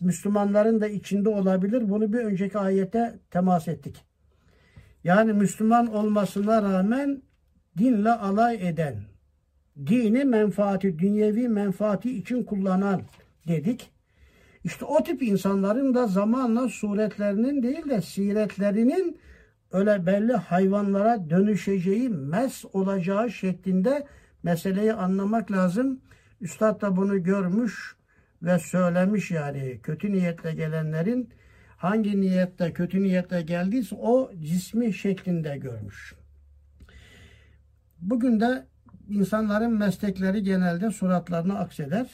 Müslümanların 0.01 0.81
da 0.81 0.89
içinde 0.89 1.29
olabilir. 1.29 1.89
Bunu 1.89 2.13
bir 2.13 2.19
önceki 2.19 2.59
ayete 2.59 3.19
temas 3.31 3.69
ettik. 3.69 4.08
Yani 5.05 5.33
Müslüman 5.33 5.95
olmasına 5.95 6.63
rağmen 6.63 7.23
dinle 7.79 8.13
alay 8.13 8.69
eden, 8.69 8.97
dini 9.87 10.25
menfaati, 10.25 10.99
dünyevi 10.99 11.49
menfaati 11.49 12.19
için 12.19 12.45
kullanan 12.45 13.03
dedik. 13.49 13.91
İşte 14.65 14.85
o 14.85 15.03
tip 15.03 15.23
insanların 15.23 15.95
da 15.95 16.07
zamanla 16.07 16.69
suretlerinin 16.69 17.63
değil 17.63 17.89
de 17.89 18.03
siretlerinin 18.03 19.19
öyle 19.73 20.07
belli 20.07 20.33
hayvanlara 20.33 21.31
dönüşeceği, 21.31 22.09
mes 22.09 22.65
olacağı 22.73 23.31
şeklinde 23.31 24.07
meseleyi 24.43 24.93
anlamak 24.93 25.53
lazım. 25.53 26.01
Üstad 26.41 26.81
da 26.81 26.97
bunu 26.97 27.23
görmüş 27.23 27.97
ve 28.43 28.59
söylemiş 28.59 29.31
yani 29.31 29.81
kötü 29.83 30.13
niyetle 30.13 30.55
gelenlerin 30.55 31.31
hangi 31.79 32.21
niyette 32.21 32.73
kötü 32.73 33.03
niyetle 33.03 33.43
geldiyse 33.43 33.97
o 33.97 34.31
cismi 34.41 34.95
şeklinde 34.95 35.59
görmüş. 35.59 36.15
Bugün 38.01 38.41
de 38.41 38.67
insanların 39.09 39.79
meslekleri 39.79 40.43
genelde 40.43 40.91
suratlarına 40.91 41.59
akseder. 41.59 42.07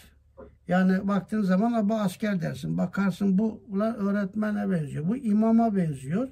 Yani 0.69 1.09
baktığın 1.09 1.43
zaman 1.43 1.89
bu 1.89 1.95
asker 1.95 2.41
dersin. 2.41 2.79
Bakarsın 2.79 3.39
bu 3.39 3.63
öğretmene 3.99 4.71
benziyor. 4.71 5.09
Bu 5.09 5.17
imama 5.17 5.77
benziyor 5.77 6.29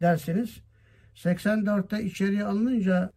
dersiniz. 0.00 0.60
84'te 1.14 2.04
içeriye 2.04 2.44
alınınca 2.44 3.10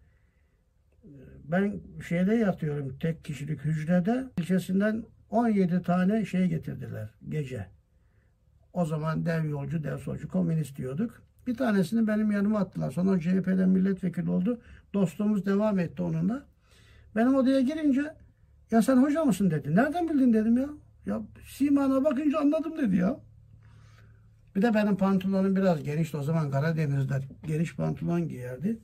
ben 1.43 1.79
şeyde 2.07 2.35
yatıyorum 2.35 2.97
tek 2.99 3.25
kişilik 3.25 3.59
hücrede 3.65 4.23
ilçesinden 4.37 5.03
17 5.29 5.81
tane 5.81 6.25
şey 6.25 6.47
getirdiler 6.47 7.09
gece. 7.29 7.78
O 8.73 8.85
zaman 8.85 9.25
dev 9.25 9.45
yolcu, 9.45 9.83
dev 9.83 9.97
solcu, 9.97 10.27
komünist 10.27 10.77
diyorduk. 10.77 11.21
Bir 11.47 11.55
tanesini 11.55 12.07
benim 12.07 12.31
yanıma 12.31 12.59
attılar. 12.59 12.91
Sonra 12.91 13.19
CHP'den 13.19 13.69
milletvekili 13.69 14.29
oldu. 14.29 14.59
Dostluğumuz 14.93 15.45
devam 15.45 15.79
etti 15.79 16.01
onunla. 16.01 16.45
Benim 17.15 17.35
odaya 17.35 17.59
girince 17.61 18.01
ya 18.71 18.81
sen 18.81 18.97
hoca 18.97 19.25
mısın 19.25 19.51
dedi. 19.51 19.75
Nereden 19.75 20.09
bildin 20.09 20.33
dedim 20.33 20.57
ya. 20.57 20.69
Ya 21.05 21.21
simana 21.45 22.03
bakınca 22.03 22.39
anladım 22.39 22.77
dedi 22.77 22.95
ya. 22.95 23.19
Bir 24.55 24.61
de 24.61 24.73
benim 24.73 24.97
pantolonum 24.97 25.55
biraz 25.55 25.83
genişti. 25.83 26.17
O 26.17 26.23
zaman 26.23 26.51
Karadeniz'de 26.51 27.19
geniş 27.47 27.75
pantolon 27.75 28.27
giyerdi. 28.27 28.79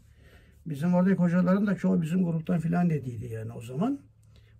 Bizim 0.65 0.93
oradaki 0.93 1.15
hocaların 1.15 1.67
da 1.67 1.75
çoğu 1.75 2.01
bizim 2.01 2.23
gruptan 2.23 2.59
filan 2.59 2.89
dediydi 2.89 3.25
yani 3.25 3.53
o 3.53 3.61
zaman. 3.61 3.99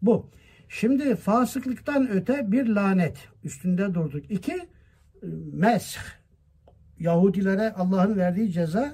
Bu. 0.02 0.30
Şimdi 0.70 1.16
fasıklıktan 1.16 2.10
öte 2.10 2.52
bir 2.52 2.68
lanet 2.68 3.28
üstünde 3.44 3.94
durduk. 3.94 4.32
İki, 4.32 4.68
mesh. 5.54 5.98
Yahudilere 7.00 7.74
Allah'ın 7.74 8.16
verdiği 8.18 8.52
ceza. 8.52 8.94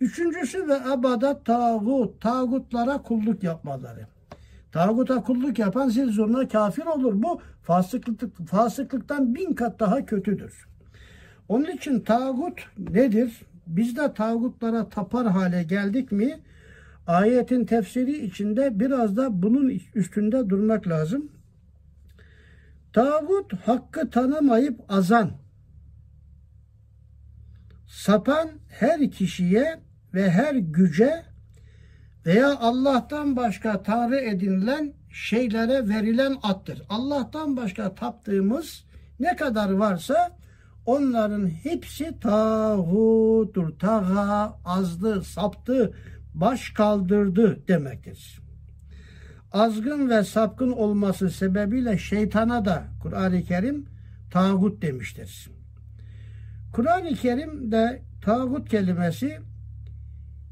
Üçüncüsü 0.00 0.68
ve 0.68 0.84
abadat 0.84 1.44
tağut. 1.44 2.20
Tağutlara 2.20 3.02
kulluk 3.02 3.42
yapmaları. 3.42 4.06
Tağuta 4.72 5.22
kulluk 5.22 5.58
yapan 5.58 5.88
zil 5.88 6.12
zurna 6.12 6.48
kafir 6.48 6.86
olur. 6.86 7.22
Bu 7.22 7.40
fasıklık, 7.62 8.48
fasıklıktan 8.48 9.34
bin 9.34 9.54
kat 9.54 9.80
daha 9.80 10.06
kötüdür. 10.06 10.68
Onun 11.48 11.66
için 11.66 12.00
tağut 12.00 12.60
nedir? 12.78 13.42
Biz 13.66 13.96
de 13.96 14.14
tağutlara 14.14 14.88
tapar 14.88 15.26
hale 15.26 15.62
geldik 15.62 16.12
mi? 16.12 16.40
Ayetin 17.06 17.64
tefsiri 17.64 18.24
içinde 18.24 18.80
biraz 18.80 19.16
da 19.16 19.42
bunun 19.42 19.80
üstünde 19.94 20.50
durmak 20.50 20.88
lazım. 20.88 21.28
Tağut 22.98 23.52
hakkı 23.52 24.10
tanımayıp 24.10 24.80
azan, 24.88 25.30
sapan 27.86 28.50
her 28.68 29.10
kişiye 29.10 29.80
ve 30.14 30.30
her 30.30 30.54
güce 30.54 31.24
veya 32.26 32.58
Allah'tan 32.58 33.36
başka 33.36 33.82
tanrı 33.82 34.20
edinilen 34.20 34.92
şeylere 35.12 35.88
verilen 35.88 36.36
attır. 36.42 36.82
Allah'tan 36.88 37.56
başka 37.56 37.94
taptığımız 37.94 38.84
ne 39.20 39.36
kadar 39.36 39.70
varsa 39.70 40.38
onların 40.86 41.46
hepsi 41.46 42.20
tağuttur. 42.20 43.78
Tağa, 43.78 44.58
azdı, 44.64 45.22
saptı, 45.22 45.94
baş 46.34 46.70
kaldırdı 46.70 47.68
demektir. 47.68 48.47
Azgın 49.52 50.10
ve 50.10 50.24
sapkın 50.24 50.72
olması 50.72 51.30
sebebiyle 51.30 51.98
şeytana 51.98 52.64
da 52.64 52.84
Kur'an-ı 53.02 53.42
Kerim 53.42 53.86
tağut 54.30 54.82
demiştir. 54.82 55.50
Kur'an-ı 56.72 57.14
Kerim'de 57.14 58.02
tağut 58.22 58.68
kelimesi 58.68 59.38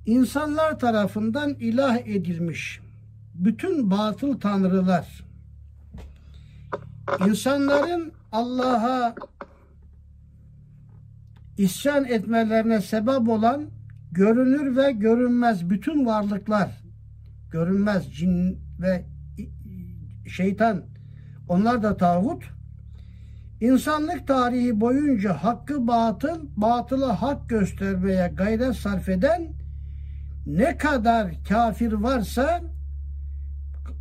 insanlar 0.07 0.79
tarafından 0.79 1.55
ilah 1.55 1.97
edilmiş 1.97 2.81
bütün 3.35 3.91
batıl 3.91 4.41
tanrılar 4.41 5.25
insanların 7.27 8.13
Allah'a 8.33 9.15
isyan 11.59 12.05
etmelerine 12.05 12.81
sebep 12.81 13.29
olan 13.29 13.71
görünür 14.13 14.77
ve 14.77 14.93
görünmez 14.93 15.71
bütün 15.71 16.07
varlıklar 16.07 16.83
görünmez 17.51 18.15
cin 18.15 18.66
ve 18.81 19.05
şeytan 20.29 20.85
onlar 21.49 21.83
da 21.83 21.97
tağut 21.97 22.45
insanlık 23.61 24.27
tarihi 24.27 24.81
boyunca 24.81 25.35
hakkı 25.35 25.87
batıl 25.87 26.49
batıla 26.57 27.23
hak 27.23 27.49
göstermeye 27.49 28.29
gayret 28.29 28.77
sarf 28.77 29.09
eden 29.09 29.53
ne 30.47 30.77
kadar 30.77 31.33
kafir 31.49 31.93
varsa 31.93 32.61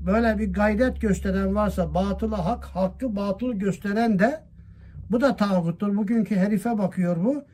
böyle 0.06 0.38
bir 0.38 0.54
gayret 0.54 1.02
gösteren 1.02 1.56
varsa 1.56 1.94
batıla 1.94 2.46
hak, 2.46 2.66
hakkı 2.66 3.16
batıl 3.16 3.54
gösteren 3.54 4.20
de 4.20 4.44
bu 5.12 5.22
da 5.22 5.36
tağuttur. 5.36 5.96
Bugünkü 5.96 6.36
herife 6.36 6.78
bakıyor 6.78 7.24
bu. 7.24 7.46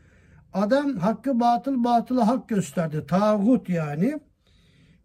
Adam 0.54 0.98
hakkı 0.98 1.40
batıl, 1.40 1.84
batılı 1.84 2.22
hak 2.22 2.50
gösterdi. 2.50 3.06
Tağut 3.08 3.70
yani. 3.70 4.20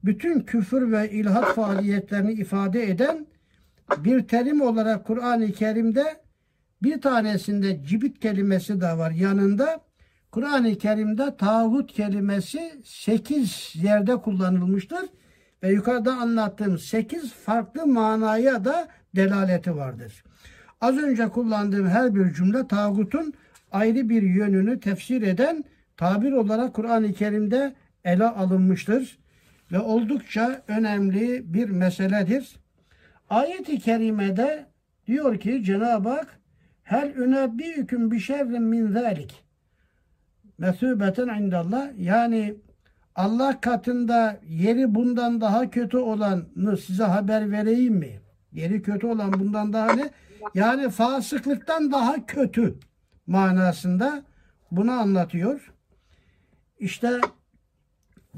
Bütün 0.05 0.41
küfür 0.41 0.93
ve 0.93 1.11
ilhat 1.11 1.55
faaliyetlerini 1.55 2.33
ifade 2.33 2.91
eden 2.91 3.27
bir 3.99 4.29
terim 4.29 4.61
olarak 4.61 5.07
Kur'an-ı 5.07 5.53
Kerim'de 5.53 6.05
bir 6.83 7.01
tanesinde 7.01 7.85
cibit 7.85 8.21
kelimesi 8.21 8.81
de 8.81 8.99
var 8.99 9.11
yanında. 9.11 9.81
Kur'an-ı 10.33 10.79
Kerim'de 10.79 11.37
tağut 11.37 11.93
kelimesi 11.93 12.83
sekiz 12.85 13.73
yerde 13.75 14.17
kullanılmıştır. 14.17 15.05
Ve 15.63 15.71
yukarıda 15.71 16.13
anlattığım 16.13 16.79
sekiz 16.79 17.33
farklı 17.33 17.87
manaya 17.87 18.65
da 18.65 18.89
delaleti 19.17 19.77
vardır. 19.77 20.25
Az 20.81 20.99
önce 20.99 21.29
kullandığım 21.29 21.89
her 21.89 22.15
bir 22.15 22.33
cümle 22.33 22.69
tağutun 22.69 23.33
ayrı 23.73 24.09
bir 24.09 24.23
yönünü 24.23 24.81
tefsir 24.81 25.23
eden 25.23 25.65
tabir 25.97 26.33
olarak 26.33 26.75
Kur'an-ı 26.75 27.13
Kerim'de 27.13 27.75
ele 28.05 28.25
alınmıştır 28.25 29.19
ve 29.73 29.79
oldukça 29.79 30.63
önemli 30.69 31.55
bir 31.55 31.71
meseledir. 31.71 32.57
Ayet-i 33.31 33.79
kerimede 33.79 34.67
diyor 35.07 35.41
ki 35.41 35.65
Cenab-ı 35.65 36.09
Hak 36.09 36.41
hel 36.83 37.15
ünebbiüküm 37.17 38.11
bi 38.11 38.21
şerrin 38.21 38.63
min 38.63 38.93
zalik 38.93 39.47
mesubeten 40.59 41.29
indallah 41.29 41.89
yani 41.99 42.55
Allah 43.15 43.61
katında 43.61 44.41
yeri 44.49 44.95
bundan 44.95 45.41
daha 45.41 45.71
kötü 45.71 45.97
olanı 45.97 46.77
size 46.77 47.05
haber 47.05 47.51
vereyim 47.51 47.95
mi? 47.95 48.21
Yeri 48.53 48.83
kötü 48.83 49.07
olan 49.07 49.33
bundan 49.33 49.73
daha 49.73 49.93
ne? 49.93 50.11
Yani 50.55 50.91
fasıklıktan 50.91 51.93
daha 51.93 52.27
kötü 52.27 52.79
manasında 53.27 54.23
bunu 54.71 54.93
anlatıyor. 54.93 55.73
İşte 56.79 57.21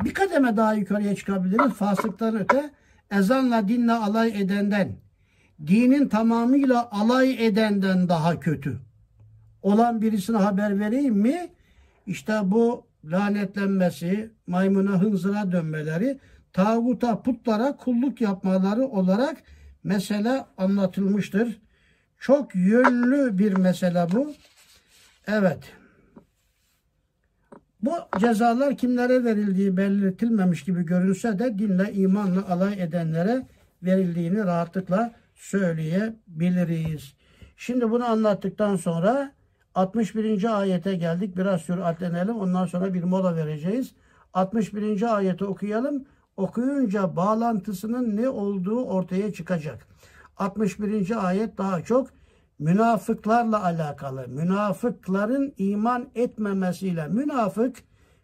bir 0.05 0.15
kademe 0.15 0.57
daha 0.57 0.75
yukarıya 0.75 1.17
çıkabiliriz. 1.17 1.73
Fasıktan 1.73 2.37
öte 2.41 2.71
ezanla 3.11 3.69
dinle 3.69 3.93
alay 3.93 4.43
edenden, 4.43 4.97
dinin 5.67 6.09
tamamıyla 6.09 6.89
alay 6.91 7.47
edenden 7.47 8.09
daha 8.09 8.41
kötü 8.41 8.81
olan 9.63 10.03
birisine 10.03 10.37
haber 10.37 10.81
vereyim 10.81 11.15
mi? 11.15 11.49
İşte 12.07 12.41
bu 12.45 12.87
lanetlenmesi, 13.05 14.31
maymuna 14.47 15.03
hınzıra 15.03 15.53
dönmeleri, 15.53 16.19
tağuta 16.53 17.23
putlara 17.23 17.77
kulluk 17.77 18.21
yapmaları 18.21 18.87
olarak 18.87 19.37
mesele 19.85 20.45
anlatılmıştır. 20.57 21.61
Çok 22.19 22.55
yönlü 22.55 23.39
bir 23.39 23.53
mesele 23.53 24.07
bu. 24.13 24.35
Evet. 25.27 25.59
Bu 27.83 27.93
cezalar 28.19 28.77
kimlere 28.77 29.25
verildiği 29.25 29.77
belirtilmemiş 29.77 30.65
gibi 30.65 30.87
görünse 30.87 31.39
de 31.39 31.59
dinle, 31.59 31.93
imanla 31.93 32.49
alay 32.49 32.83
edenlere 32.83 33.47
verildiğini 33.83 34.45
rahatlıkla 34.45 35.13
söyleyebiliriz. 35.35 37.15
Şimdi 37.57 37.91
bunu 37.91 38.05
anlattıktan 38.05 38.77
sonra 38.77 39.33
61. 39.75 40.59
ayete 40.61 40.95
geldik. 40.95 41.37
Biraz 41.37 41.61
süratlenelim. 41.61 42.37
Ondan 42.37 42.67
sonra 42.67 42.95
bir 42.95 43.03
mola 43.03 43.37
vereceğiz. 43.37 43.95
61. 44.35 45.17
ayeti 45.17 45.45
okuyalım. 45.45 46.05
Okuyunca 46.37 47.17
bağlantısının 47.17 48.17
ne 48.17 48.29
olduğu 48.29 48.85
ortaya 48.85 49.33
çıkacak. 49.33 49.87
61. 50.37 51.29
ayet 51.29 51.59
daha 51.59 51.83
çok 51.83 52.09
münafıklarla 52.59 53.65
alakalı. 53.65 54.29
Münafıkların 54.29 55.55
iman 55.59 56.09
etmemesiyle. 56.15 57.09
Münafık 57.09 57.77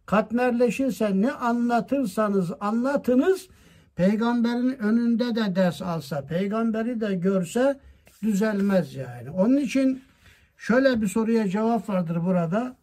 katmerleşirse 0.07 1.21
ne 1.21 1.33
anlatırsanız 1.33 2.53
anlatınız 2.61 3.49
peygamberin 3.97 4.79
önünde 4.79 5.35
de 5.35 5.57
ders 5.57 5.83
alsa, 5.83 6.27
peygamberi 6.27 7.01
de 7.01 7.15
görse 7.15 7.81
düzelmez 8.23 8.95
yani. 8.95 9.31
Onun 9.31 9.57
için 9.57 10.03
şöyle 10.57 11.03
bir 11.03 11.07
soruya 11.07 11.49
cevap 11.49 11.89
vardır 11.89 12.25
burada. 12.25 12.77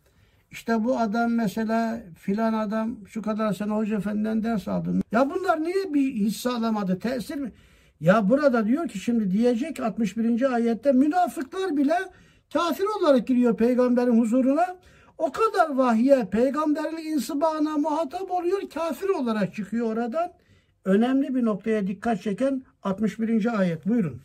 İşte 0.52 0.84
bu 0.84 1.00
adam 1.00 1.34
mesela 1.34 2.04
filan 2.18 2.54
adam 2.54 2.98
şu 3.08 3.22
kadar 3.22 3.54
sene 3.54 3.74
hoca 3.74 3.98
efendiden 3.98 4.44
ders 4.44 4.68
aldın. 4.68 5.04
Ya 5.12 5.30
bunlar 5.30 5.64
niye 5.64 5.94
bir 5.94 6.14
hisse 6.14 6.50
alamadı? 6.50 7.00
Tesir 7.00 7.36
mi? 7.36 7.52
Ya 8.01 8.29
burada 8.29 8.67
diyor 8.67 8.89
ki 8.89 8.99
şimdi 8.99 9.31
diyecek 9.31 9.81
61. 9.81 10.55
ayette 10.55 10.93
münafıklar 10.93 11.77
bile 11.77 11.97
kafir 12.53 12.85
olarak 13.01 13.27
giriyor 13.27 13.57
peygamberin 13.57 14.21
huzuruna. 14.21 14.77
O 15.19 15.33
kadar 15.33 15.77
vahye 15.77 16.29
peygamberin 16.31 16.97
insibana 16.97 17.77
muhatap 17.77 18.31
oluyor 18.31 18.61
kafir 18.75 19.09
olarak 19.09 19.55
çıkıyor 19.55 19.93
oradan. 19.93 20.33
Önemli 20.85 21.35
bir 21.35 21.45
noktaya 21.45 21.87
dikkat 21.87 22.23
çeken 22.23 22.65
61. 22.83 23.59
ayet 23.61 23.87
buyurun. 23.87 24.21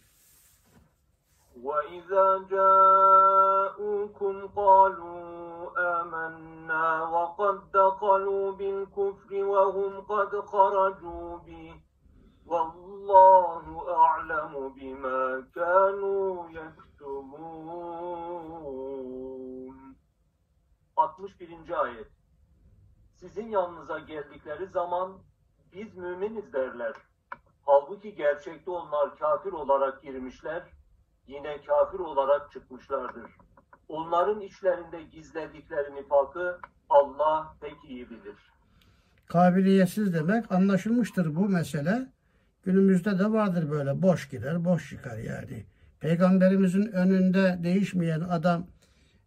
وإذا 1.69 2.27
جاءوكم 2.55 4.35
قالوا 4.61 5.21
آمنا 5.97 6.87
وقد 7.13 7.55
دخلوا 7.79 8.51
بالكفر 8.59 9.31
وهم 9.53 10.01
قد 10.11 10.31
خرجوا 10.51 11.37
به 11.47 11.73
Vallahu 12.46 13.90
a'lemu 13.90 14.76
bima 14.76 15.50
kanu 15.54 16.48
yektumun. 16.50 17.76
61. 20.96 21.82
ayet. 21.82 22.06
Sizin 23.14 23.48
yanınıza 23.48 23.98
geldikleri 23.98 24.66
zaman 24.66 25.12
biz 25.72 25.96
müminiz 25.96 26.52
derler. 26.52 26.92
Halbuki 27.62 28.14
gerçekte 28.14 28.70
onlar 28.70 29.18
kafir 29.18 29.52
olarak 29.52 30.02
girmişler, 30.02 30.62
yine 31.26 31.62
kafir 31.62 31.98
olarak 31.98 32.52
çıkmışlardır. 32.52 33.30
Onların 33.88 34.40
içlerinde 34.40 35.02
gizledikleri 35.02 35.94
nifakı 35.94 36.60
Allah 36.88 37.56
pek 37.60 37.76
iyi 37.88 38.10
bilir. 38.10 38.52
Kabiliyetsiz 39.26 40.14
demek 40.14 40.52
anlaşılmıştır 40.52 41.36
bu 41.36 41.48
mesele. 41.48 42.15
Günümüzde 42.66 43.18
de 43.18 43.32
vardır 43.32 43.70
böyle 43.70 44.02
boş 44.02 44.28
girer, 44.28 44.64
boş 44.64 44.90
çıkar 44.90 45.18
yani. 45.18 45.64
Peygamberimizin 46.00 46.86
önünde 46.86 47.58
değişmeyen 47.62 48.20
adam 48.20 48.66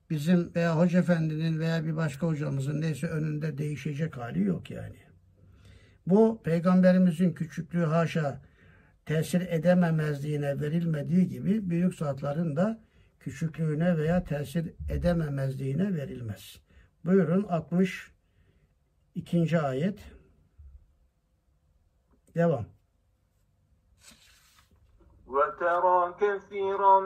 bizim 0.10 0.56
veya 0.56 0.78
hoca 0.78 0.99
efendinin 0.99 1.60
veya 1.60 1.86
bir 1.86 1.95
başka 1.95 2.28
hocamızın 2.28 2.82
neyse 2.82 3.08
önünde 3.08 3.58
değişecek 3.58 4.17
hali 4.17 4.43
yok 4.43 4.71
yani. 4.71 4.97
Bu 6.08 6.41
peygamberimizin 6.43 7.34
küçüklüğü 7.34 7.86
haşa 7.86 8.41
tesir 9.06 9.41
edememezliğine 9.41 10.62
verilmediği 10.62 11.28
gibi 11.28 11.69
büyük 11.69 11.95
zatların 11.95 12.56
da 12.56 12.80
küçüklüğüne 13.19 13.97
veya 13.97 14.23
tesir 14.23 14.73
edememezliğine 14.89 15.95
verilmez. 15.95 16.60
Buyurun 17.06 17.43
62. 17.43 19.60
ayet. 19.60 19.99
Devam. 22.36 22.79
وترى 25.29 26.14
كثيرا 26.21 27.01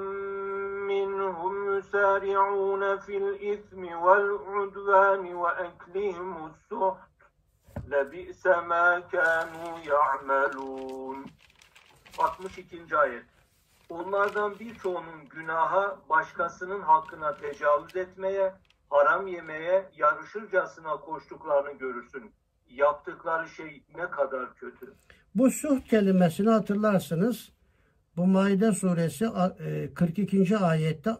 منهم 0.92 1.78
يسارعون 1.78 2.98
في 2.98 3.16
الإثم 3.16 3.82
والعدوان 4.04 5.34
وأكلهم 5.34 6.50
السحت 6.50 7.08
لبئس 7.88 8.46
ما 8.46 9.00
كانوا 9.00 9.78
يعملون 9.78 11.26
62. 12.18 12.96
ayet 12.96 13.24
Onlardan 13.88 14.58
birçoğunun 14.58 15.28
günaha 15.30 15.96
başkasının 16.08 16.80
hakkına 16.80 17.37
tecavüz 17.37 17.96
etmeye, 17.96 18.54
haram 18.90 19.26
yemeye 19.26 19.90
yarışırcasına 19.96 20.96
koştuklarını 20.96 21.78
görürsün. 21.78 22.32
Yaptıkları 22.68 23.48
şey 23.48 23.82
ne 23.96 24.11
kadar 24.11 24.54
kötü. 24.54 24.94
Bu 25.34 25.50
suh 25.50 25.80
kelimesini 25.84 26.50
hatırlarsınız. 26.50 27.51
Bu 28.17 28.28
Maide 28.28 28.71
suresi 28.71 29.26
e, 29.65 29.93
42. 29.93 30.58
ayette 30.58 31.12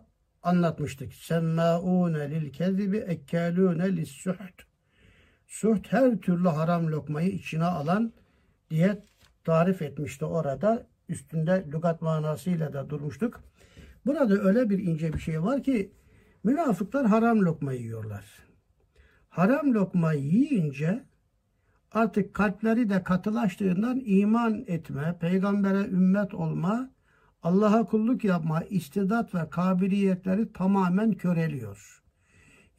anlatmıştık. 0.44 1.14
Semmâûne 1.14 2.32
lil 2.32 2.52
kezibi 2.52 2.98
ekkâlûne 2.98 3.96
lissuht. 3.96 4.64
Suht 5.48 5.92
her 5.92 6.18
türlü 6.18 6.48
haram 6.48 6.88
lokmayı 6.88 7.30
içine 7.30 7.64
alan 7.64 8.14
diye 8.70 9.04
tarif 9.44 9.82
etmişti 9.82 10.26
orada. 10.26 10.88
Üstünde 11.10 11.66
lügat 11.68 12.02
manasıyla 12.02 12.74
da 12.74 12.90
durmuştuk. 12.90 13.44
Burada 14.06 14.34
öyle 14.34 14.70
bir 14.70 14.80
ince 14.80 15.14
bir 15.14 15.20
şey 15.20 15.44
var 15.44 15.64
ki 15.64 15.92
münafıklar 16.44 17.06
haram 17.06 17.40
lokma 17.40 17.74
yiyorlar. 17.74 18.26
Haram 19.30 19.74
lokma 19.74 20.14
yiyince 20.14 21.04
artık 21.94 22.34
kalpleri 22.34 22.90
de 22.90 23.04
katılaştığından 23.04 24.02
iman 24.06 24.64
etme, 24.68 25.18
peygambere 25.20 25.88
ümmet 25.88 26.34
olma, 26.34 26.90
Allah'a 27.44 27.86
kulluk 27.86 28.24
yapma 28.24 28.62
istidat 28.62 29.36
ve 29.36 29.50
kabiliyetleri 29.50 30.54
tamamen 30.54 31.14
köreliyor. 31.14 32.04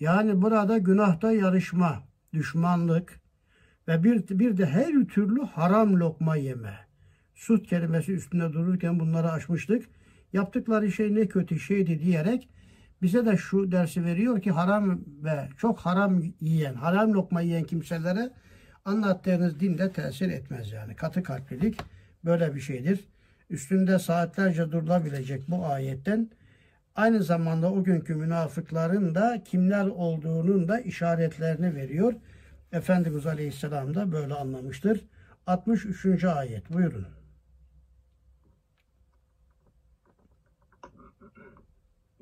Yani 0.00 0.42
burada 0.42 0.78
günahta 0.78 1.32
yarışma, 1.32 2.02
düşmanlık 2.32 3.20
ve 3.88 4.04
bir, 4.04 4.38
bir 4.38 4.56
de 4.56 4.66
her 4.66 5.04
türlü 5.04 5.42
haram 5.42 6.00
lokma 6.00 6.36
yeme. 6.36 6.78
Sut 7.34 7.66
kelimesi 7.66 8.12
üstünde 8.12 8.52
dururken 8.52 9.00
bunları 9.00 9.30
açmıştık. 9.30 9.88
Yaptıkları 10.32 10.92
şey 10.92 11.14
ne 11.14 11.28
kötü 11.28 11.60
şeydi 11.60 12.00
diyerek 12.00 12.48
bize 13.02 13.26
de 13.26 13.36
şu 13.36 13.72
dersi 13.72 14.04
veriyor 14.04 14.42
ki 14.42 14.50
haram 14.50 15.00
ve 15.06 15.48
çok 15.58 15.78
haram 15.78 16.22
yiyen, 16.40 16.74
haram 16.74 17.12
lokma 17.12 17.40
yiyen 17.40 17.64
kimselere 17.64 18.30
anlattığınız 18.84 19.60
dinde 19.60 19.92
tesir 19.92 20.30
etmez 20.30 20.72
yani. 20.72 20.96
Katı 20.96 21.22
kalplilik 21.22 21.80
böyle 22.24 22.54
bir 22.54 22.60
şeydir. 22.60 23.04
Üstünde 23.50 23.98
saatlerce 23.98 24.72
durulabilecek 24.72 25.50
bu 25.50 25.66
ayetten 25.66 26.30
aynı 26.96 27.22
zamanda 27.22 27.72
o 27.72 27.84
günkü 27.84 28.14
münafıkların 28.14 29.14
da 29.14 29.42
kimler 29.44 29.86
olduğunun 29.86 30.68
da 30.68 30.80
işaretlerini 30.80 31.74
veriyor. 31.74 32.14
Efendimiz 32.72 33.26
Aleyhisselam 33.26 33.94
da 33.94 34.12
böyle 34.12 34.34
anlamıştır. 34.34 35.00
63. 35.46 36.24
ayet 36.24 36.72
buyurun. 36.72 37.06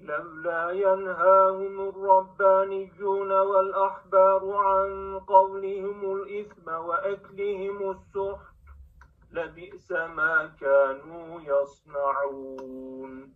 لولا 0.02 0.72
ينهاهم 0.72 1.90
الربانيون 1.90 3.32
والأحبار 3.32 4.52
عن 4.56 5.20
قولهم 5.20 6.12
الإثم 6.16 6.68
وأكلهم 6.68 7.92
السحت 7.92 8.58
لبئس 9.32 9.92
ما 9.92 10.52
كانوا 10.62 11.42
يصنعون 11.42 13.34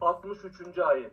63. 0.00 0.78
ayet 0.78 1.12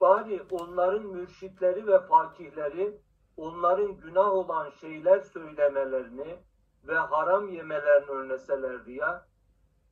Bari 0.00 0.42
onların 0.50 1.06
mürşitleri 1.06 1.86
ve 1.86 2.00
fakihleri 2.00 3.00
onların 3.36 3.96
günah 3.96 4.32
olan 4.32 4.70
şeyler 4.70 5.20
söylemelerini 5.20 6.36
ve 6.84 6.94
haram 6.98 7.48
yemelerini 7.48 8.10
önleselerdi 8.10 8.92
ya. 8.92 9.26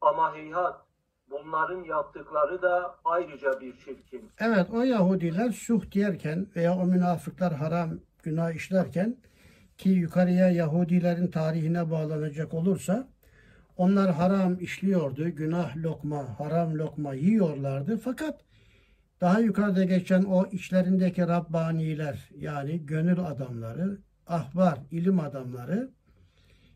Ama 0.00 0.34
heyhat 0.34 0.84
bunların 1.31 1.83
yaptıkları 1.83 2.61
da 2.61 2.95
ayrıca 3.05 3.61
bir 3.61 3.77
çirkin. 3.77 4.29
Evet 4.39 4.67
o 4.71 4.81
Yahudiler 4.81 5.51
suh 5.51 5.91
diyerken 5.91 6.47
veya 6.55 6.77
o 6.77 6.85
münafıklar 6.85 7.53
haram 7.53 7.89
günah 8.23 8.51
işlerken 8.51 9.17
ki 9.77 9.89
yukarıya 9.89 10.49
Yahudilerin 10.49 11.27
tarihine 11.27 11.91
bağlanacak 11.91 12.53
olursa 12.53 13.07
onlar 13.77 14.11
haram 14.11 14.59
işliyordu. 14.59 15.29
Günah 15.29 15.77
lokma, 15.77 16.39
haram 16.39 16.73
lokma 16.73 17.13
yiyorlardı. 17.13 17.97
Fakat 17.97 18.41
daha 19.21 19.39
yukarıda 19.39 19.83
geçen 19.83 20.23
o 20.23 20.45
içlerindeki 20.45 21.21
Rabbaniler 21.27 22.29
yani 22.35 22.85
gönül 22.85 23.19
adamları, 23.19 23.97
ahbar, 24.27 24.79
ilim 24.91 25.19
adamları 25.19 25.89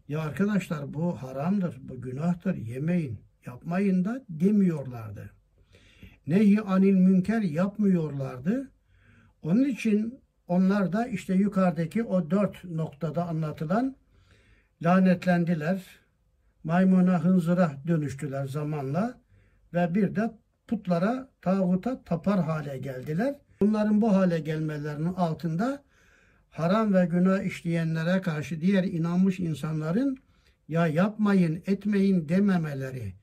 Ya 0.08 0.22
arkadaşlar 0.22 0.94
bu 0.94 1.24
haramdır, 1.24 1.78
bu 1.82 2.02
günahtır, 2.02 2.56
yemeyin, 2.56 3.20
yapmayın 3.48 4.06
da 4.06 4.26
demiyorlardı. 4.30 5.30
Nehi 6.28 6.62
anil 6.62 6.94
münker 6.94 7.42
yapmıyorlardı. 7.42 8.72
Onun 9.42 9.64
için 9.64 10.20
onlar 10.48 10.94
da 10.94 11.08
işte 11.08 11.34
yukarıdaki 11.34 12.04
o 12.04 12.32
dört 12.32 12.64
noktada 12.64 13.28
anlatılan 13.28 13.96
lanetlendiler. 14.82 15.84
Maymuna, 16.64 17.24
hınzıra 17.24 17.72
dönüştüler 17.88 18.48
zamanla 18.48 19.20
ve 19.74 19.96
bir 19.96 20.16
de 20.16 20.32
putlara, 20.68 21.30
tağuta 21.42 22.04
tapar 22.04 22.44
hale 22.44 22.78
geldiler. 22.78 23.36
Bunların 23.62 24.02
bu 24.02 24.16
hale 24.16 24.40
gelmelerinin 24.40 25.14
altında 25.14 25.84
haram 26.50 26.94
ve 26.94 27.06
günah 27.06 27.44
işleyenlere 27.44 28.22
karşı 28.22 28.62
diğer 28.62 28.84
inanmış 28.84 29.40
insanların 29.40 30.18
ya 30.68 30.88
yapmayın, 30.88 31.64
etmeyin 31.68 32.30
dememeleri, 32.30 33.14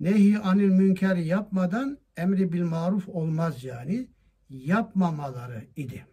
nehi 0.00 0.38
anil 0.38 0.68
münker 0.68 1.16
yapmadan 1.16 1.98
emri 2.16 2.52
bil 2.52 2.64
maruf 2.64 3.08
olmaz 3.08 3.64
yani 3.64 4.08
yapmamaları 4.50 5.64
idi. 5.76 6.06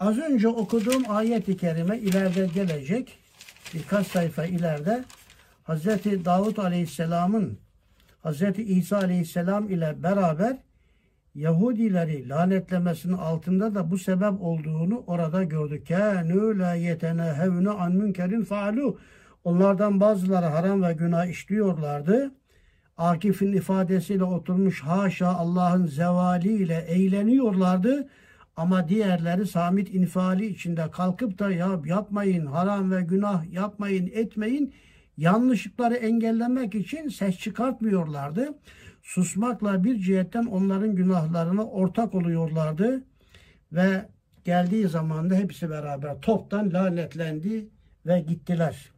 Az 0.00 0.18
önce 0.18 0.48
okuduğum 0.48 1.02
ayet-i 1.08 1.56
kerime 1.56 1.98
ileride 1.98 2.46
gelecek 2.46 3.18
birkaç 3.74 4.06
sayfa 4.06 4.44
ileride 4.44 5.04
Hz. 5.64 5.86
Davut 6.24 6.58
Aleyhisselam'ın 6.58 7.58
Hz. 8.24 8.42
İsa 8.58 8.96
Aleyhisselam 8.96 9.70
ile 9.70 10.02
beraber 10.02 10.56
Yahudileri 11.34 12.28
lanetlemesinin 12.28 13.12
altında 13.12 13.74
da 13.74 13.90
bu 13.90 13.98
sebep 13.98 14.42
olduğunu 14.42 15.04
orada 15.06 15.44
gördük. 15.44 15.90
Kânû 15.90 16.58
lâ 16.58 16.74
yetenehevne 16.74 17.70
an 17.70 17.92
münkerin 17.92 18.44
faalu. 18.44 18.98
Onlardan 19.44 20.00
bazıları 20.00 20.46
haram 20.46 20.82
ve 20.82 20.92
günah 20.92 21.26
işliyorlardı. 21.26 22.34
Akif'in 22.96 23.52
ifadesiyle 23.52 24.24
oturmuş 24.24 24.82
haşa 24.82 25.28
Allah'ın 25.28 25.86
zevaliyle 25.86 26.84
eğleniyorlardı. 26.88 28.08
Ama 28.56 28.88
diğerleri 28.88 29.46
samit 29.46 29.94
infali 29.94 30.46
içinde 30.46 30.90
kalkıp 30.90 31.38
da 31.38 31.50
ya 31.50 31.80
yapmayın 31.84 32.46
haram 32.46 32.90
ve 32.90 33.02
günah 33.02 33.52
yapmayın 33.52 34.10
etmeyin 34.14 34.74
yanlışlıkları 35.16 35.94
engellemek 35.94 36.74
için 36.74 37.08
ses 37.08 37.38
çıkartmıyorlardı. 37.38 38.58
Susmakla 39.02 39.84
bir 39.84 39.98
cihetten 39.98 40.44
onların 40.44 40.96
günahlarına 40.96 41.66
ortak 41.66 42.14
oluyorlardı 42.14 43.04
ve 43.72 44.08
geldiği 44.44 44.88
zaman 44.88 45.30
da 45.30 45.34
hepsi 45.34 45.70
beraber 45.70 46.20
toptan 46.20 46.72
lanetlendi 46.72 47.68
ve 48.06 48.20
gittiler. 48.20 48.90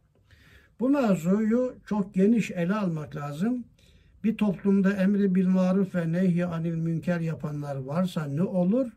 Bu 0.79 0.89
mevzuyu 0.89 1.75
çok 1.85 2.13
geniş 2.13 2.51
ele 2.51 2.73
almak 2.73 3.15
lazım. 3.15 3.65
Bir 4.25 4.37
toplumda 4.37 4.93
emri 4.93 5.35
bil 5.35 5.47
maruf 5.47 5.95
ve 5.95 6.11
nehy 6.11 6.43
anil 6.43 6.75
münker 6.75 7.19
yapanlar 7.19 7.75
varsa 7.75 8.25
ne 8.25 8.43
olur? 8.43 8.87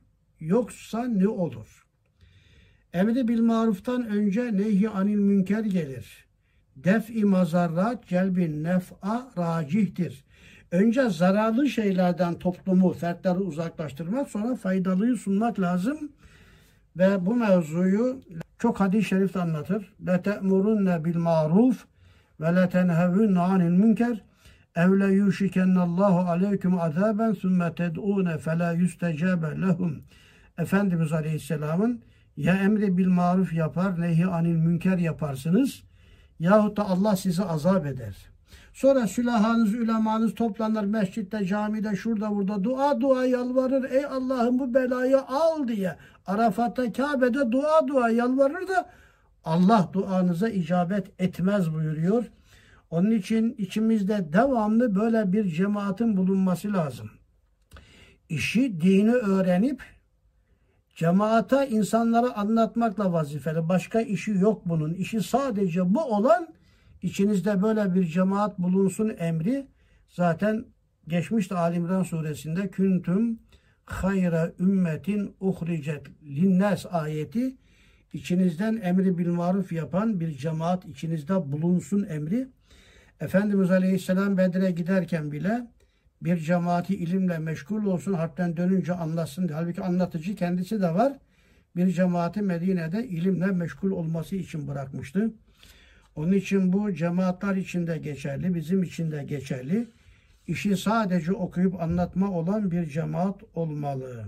Yoksa 0.41 1.05
ne 1.05 1.29
olur? 1.29 1.87
Emri 2.93 3.29
bil 3.29 3.41
maruftan 3.41 4.07
önce 4.07 4.57
nehy 4.57 4.89
anil 4.89 5.19
münker 5.19 5.61
gelir. 5.65 6.27
Def-i 6.77 7.25
mazarrat 7.25 8.07
celbi 8.07 8.63
nef'a 8.63 9.31
racihtir. 9.39 10.25
Önce 10.71 11.11
zararlı 11.11 11.69
şeylerden 11.69 12.35
toplumu, 12.35 12.93
fertleri 12.93 13.39
uzaklaştırmak, 13.39 14.29
sonra 14.29 14.57
faydalıyı 14.57 15.17
sunmak 15.17 15.61
lazım. 15.61 16.13
Ve 16.97 17.27
bu 17.27 17.35
mevzuyu 17.35 18.21
çok 18.59 18.81
hadis-i 18.81 19.09
şerif 19.09 19.37
anlatır. 19.37 19.95
Bil 21.05 21.17
maruf 21.17 21.87
ve 22.41 22.55
la 22.55 22.69
tenhevunne 22.69 23.41
anil 23.41 23.71
münker 23.71 24.28
ev 24.79 25.01
le 25.01 25.15
yuşikennallahu 25.15 26.31
aleyküm 26.31 26.81
azaben 26.81 27.33
sümme 27.33 27.75
ted'une 27.75 28.39
fe 28.39 28.59
la 28.59 28.73
yüstecabe 28.73 29.61
lehum. 29.61 30.03
Efendimiz 30.59 31.13
Aleyhisselam'ın 31.13 32.01
ya 32.37 32.55
emri 32.55 32.99
bil 32.99 33.09
maruf 33.09 33.53
yapar, 33.53 34.01
nehi 34.01 34.27
anil 34.27 34.57
münker 34.57 34.99
yaparsınız 34.99 35.83
yahut 36.41 36.77
da 36.77 36.89
Allah 36.89 37.17
sizi 37.17 37.45
azap 37.45 37.87
eder. 37.87 38.17
Sonra 38.73 39.07
sülahanız, 39.07 39.75
ülemanız 39.75 40.35
toplanır 40.35 40.85
mescitte, 40.85 41.45
camide, 41.45 41.97
şurada 41.97 42.35
burada 42.35 42.65
dua 42.65 43.01
dua 43.01 43.25
yalvarır. 43.25 43.91
Ey 43.91 44.05
Allah'ım 44.05 44.59
bu 44.59 44.75
belayı 44.75 45.21
al 45.21 45.69
diye. 45.69 45.97
Arafat'ta, 46.27 46.93
Kabe'de 46.93 47.53
dua 47.53 47.89
dua 47.89 48.11
yalvarır 48.11 48.69
da 48.69 48.91
Allah 49.45 49.91
duanıza 49.93 50.49
icabet 50.49 51.21
etmez 51.21 51.75
buyuruyor. 51.75 52.25
Onun 52.91 53.11
için 53.11 53.55
içimizde 53.59 54.33
devamlı 54.33 54.95
böyle 54.95 55.33
bir 55.33 55.49
cemaatin 55.49 56.17
bulunması 56.17 56.73
lazım. 56.73 57.11
İşi, 58.29 58.81
dini 58.81 59.13
öğrenip 59.13 59.83
cemaata 60.95 61.65
insanlara 61.65 62.33
anlatmakla 62.33 63.13
vazifeli. 63.13 63.69
Başka 63.69 64.01
işi 64.01 64.31
yok 64.31 64.63
bunun. 64.65 64.95
İşi 64.95 65.23
sadece 65.23 65.95
bu 65.95 66.05
olan 66.05 66.49
içinizde 67.03 67.63
böyle 67.63 67.95
bir 67.95 68.07
cemaat 68.07 68.59
bulunsun 68.59 69.15
emri 69.19 69.67
zaten 70.09 70.65
geçmişte 71.09 71.55
Ali 71.55 71.77
İmran 71.77 72.03
suresinde 72.03 72.71
küntüm 72.71 73.39
hayra 73.85 74.53
ümmetin 74.61 75.37
uhricet 75.41 76.07
linnas 76.23 76.87
ayeti 76.91 77.57
içinizden 78.13 78.81
emri 78.83 79.19
bil 79.19 79.29
maruf 79.29 79.73
yapan 79.73 80.21
bir 80.21 80.31
cemaat 80.31 80.85
içinizde 80.85 81.53
bulunsun 81.53 82.07
emri. 82.11 82.49
Efendimiz 83.21 83.71
Aleyhisselam 83.71 84.39
Bedir'e 84.39 84.71
giderken 84.71 85.33
bile 85.33 85.67
bir 86.23 86.37
cemaati 86.37 86.97
ilimle 86.97 87.39
meşgul 87.39 87.87
olsun, 87.87 88.13
harpten 88.13 88.57
dönünce 88.57 88.95
anlatsın. 88.95 89.49
Halbuki 89.49 89.83
anlatıcı 89.83 90.35
kendisi 90.35 90.81
de 90.81 90.95
var. 90.95 91.13
Bir 91.77 91.93
cemaati 91.93 92.43
Medine'de 92.43 93.09
ilimle 93.09 93.47
meşgul 93.47 93.91
olması 93.91 94.37
için 94.37 94.69
bırakmıştı. 94.69 95.31
Onun 96.17 96.33
için 96.33 96.73
bu 96.73 96.95
cemaatler 96.95 97.57
için 97.57 97.87
de 97.87 97.99
geçerli, 97.99 98.55
bizim 98.55 98.83
için 98.83 99.11
de 99.11 99.25
geçerli. 99.25 99.89
İşi 100.47 100.77
sadece 100.77 101.33
okuyup 101.33 101.83
anlatma 101.83 102.31
olan 102.31 102.71
bir 102.71 102.87
cemaat 102.87 103.43
olmalı. 103.55 104.25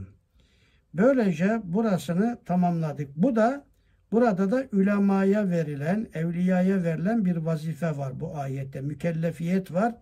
Böylece 0.94 1.60
burasını 1.64 2.38
tamamladık. 2.44 3.16
Bu 3.16 3.36
da 3.36 3.64
burada 4.12 4.50
da 4.50 4.64
ülemaya 4.72 5.50
verilen, 5.50 6.06
evliyaya 6.14 6.82
verilen 6.82 7.24
bir 7.24 7.36
vazife 7.36 7.96
var 7.96 8.20
bu 8.20 8.36
ayette. 8.36 8.80
Mükellefiyet 8.80 9.72
var. 9.72 9.94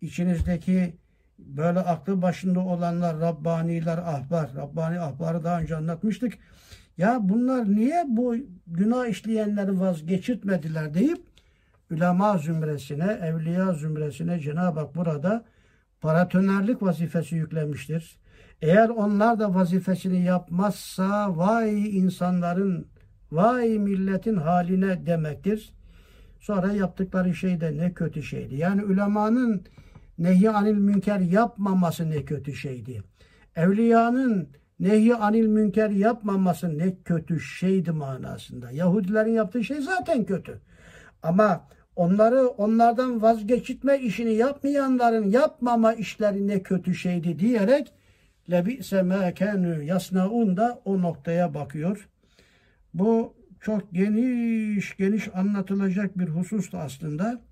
İçinizdeki 0.00 0.96
böyle 1.38 1.78
aklı 1.78 2.22
başında 2.22 2.60
olanlar, 2.60 3.20
Rabbaniler, 3.20 3.98
ahbar, 3.98 4.50
Rabbani 4.56 5.00
ahbarı 5.00 5.44
daha 5.44 5.60
önce 5.60 5.76
anlatmıştık. 5.76 6.38
Ya 6.98 7.18
bunlar 7.20 7.64
niye 7.76 8.04
bu 8.08 8.36
günah 8.66 9.06
işleyenleri 9.06 9.80
vazgeçirtmediler 9.80 10.94
deyip 10.94 11.18
ulema 11.90 12.38
zümresine, 12.38 13.18
evliya 13.22 13.72
zümresine 13.72 14.40
Cenab-ı 14.40 14.80
Hak 14.80 14.94
burada 14.96 15.44
paratonerlik 16.00 16.82
vazifesi 16.82 17.36
yüklemiştir. 17.36 18.18
Eğer 18.62 18.88
onlar 18.88 19.40
da 19.40 19.54
vazifesini 19.54 20.22
yapmazsa 20.22 21.36
vay 21.36 21.98
insanların, 21.98 22.86
vay 23.32 23.78
milletin 23.78 24.36
haline 24.36 25.06
demektir. 25.06 25.72
Sonra 26.40 26.72
yaptıkları 26.72 27.34
şey 27.34 27.60
de 27.60 27.76
ne 27.76 27.92
kötü 27.92 28.22
şeydi. 28.22 28.56
Yani 28.56 28.84
ulemanın 28.84 29.62
nehy 30.18 30.48
anil 30.48 30.74
münker 30.74 31.20
yapmaması 31.20 32.10
ne 32.10 32.24
kötü 32.24 32.54
şeydi. 32.54 33.02
Evliyanın 33.56 34.48
nehy 34.80 35.14
anil 35.14 35.46
münker 35.46 35.90
yapmaması 35.90 36.78
ne 36.78 36.96
kötü 37.04 37.40
şeydi 37.40 37.92
manasında. 37.92 38.70
Yahudilerin 38.70 39.32
yaptığı 39.32 39.64
şey 39.64 39.80
zaten 39.80 40.24
kötü. 40.24 40.60
Ama 41.22 41.68
onları 41.96 42.46
onlardan 42.46 43.22
vazgeçitme 43.22 43.98
işini 43.98 44.34
yapmayanların 44.34 45.30
yapmama 45.30 45.94
işleri 45.94 46.46
ne 46.46 46.62
kötü 46.62 46.94
şeydi 46.94 47.38
diyerek 47.38 47.92
lebi'se 48.50 49.02
mâ 49.02 49.30
kânû 49.30 49.82
yasnaun 49.82 50.56
da 50.56 50.80
o 50.84 51.02
noktaya 51.02 51.54
bakıyor. 51.54 52.08
Bu 52.98 53.34
çok 53.60 53.92
geniş 53.92 54.96
geniş 54.96 55.28
anlatılacak 55.34 56.18
bir 56.18 56.28
husustu 56.28 56.78
aslında. 56.78 57.42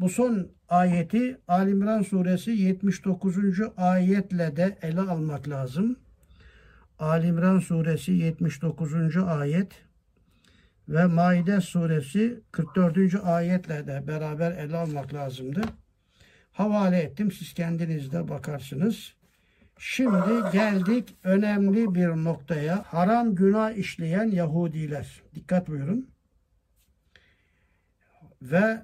Bu 0.00 0.08
son 0.08 0.48
ayeti 0.68 1.38
Ali 1.48 1.70
İmran 1.70 2.02
suresi 2.02 2.50
79. 2.50 3.36
ayetle 3.76 4.56
de 4.56 4.78
ele 4.82 5.00
almak 5.00 5.48
lazım. 5.48 5.96
Ali 6.98 7.26
İmran 7.26 7.58
suresi 7.58 8.12
79. 8.12 9.16
ayet 9.16 9.72
ve 10.88 11.06
Maide 11.06 11.60
suresi 11.60 12.40
44. 12.52 13.14
ayetle 13.24 13.86
de 13.86 14.06
beraber 14.06 14.52
ele 14.52 14.76
almak 14.76 15.14
lazımdı. 15.14 15.60
Havale 16.52 16.98
ettim. 16.98 17.32
Siz 17.32 17.54
kendiniz 17.54 18.12
de 18.12 18.28
bakarsınız. 18.28 19.14
Şimdi 19.78 20.52
geldik 20.52 21.16
önemli 21.22 21.94
bir 21.94 22.08
noktaya. 22.08 22.82
Haram 22.82 23.34
günah 23.34 23.72
işleyen 23.72 24.26
Yahudiler. 24.26 25.22
Dikkat 25.34 25.68
buyurun. 25.68 26.14
ve 28.42 28.82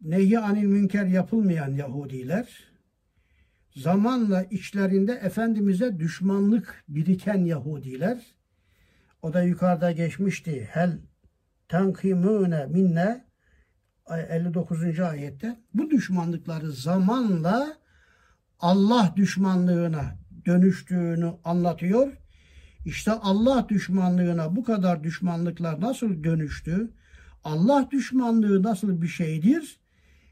nehi 0.00 0.38
anil 0.38 0.66
münker 0.66 1.06
yapılmayan 1.06 1.72
Yahudiler, 1.72 2.72
zamanla 3.70 4.42
içlerinde 4.42 5.12
Efendimiz'e 5.12 5.98
düşmanlık 5.98 6.84
biriken 6.88 7.44
Yahudiler, 7.44 8.36
o 9.22 9.32
da 9.32 9.42
yukarıda 9.42 9.92
geçmişti. 9.92 10.68
Hel 10.72 10.98
tenkimune 11.68 12.66
minne 12.66 13.24
59. 14.10 15.00
ayette 15.00 15.60
bu 15.74 15.90
düşmanlıkları 15.90 16.72
zamanla 16.72 17.76
Allah 18.60 19.12
düşmanlığına 19.16 20.16
dönüştüğünü 20.46 21.32
anlatıyor. 21.44 22.12
İşte 22.84 23.12
Allah 23.12 23.66
düşmanlığına 23.68 24.56
bu 24.56 24.64
kadar 24.64 25.04
düşmanlıklar 25.04 25.80
nasıl 25.80 26.24
dönüştü? 26.24 26.90
Allah 27.44 27.88
düşmanlığı 27.90 28.62
nasıl 28.62 29.02
bir 29.02 29.08
şeydir? 29.08 29.80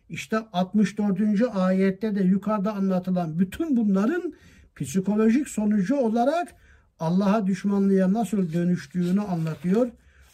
İşte 0.09 0.39
64. 0.53 1.21
ayette 1.55 2.15
de 2.15 2.23
yukarıda 2.23 2.73
anlatılan 2.73 3.39
bütün 3.39 3.77
bunların 3.77 4.35
psikolojik 4.77 5.49
sonucu 5.49 5.97
olarak 5.97 6.55
Allah'a 7.01 7.47
düşmanlığa 7.47 8.13
nasıl 8.13 8.53
dönüştüğünü 8.53 9.21
anlatıyor. 9.21 9.89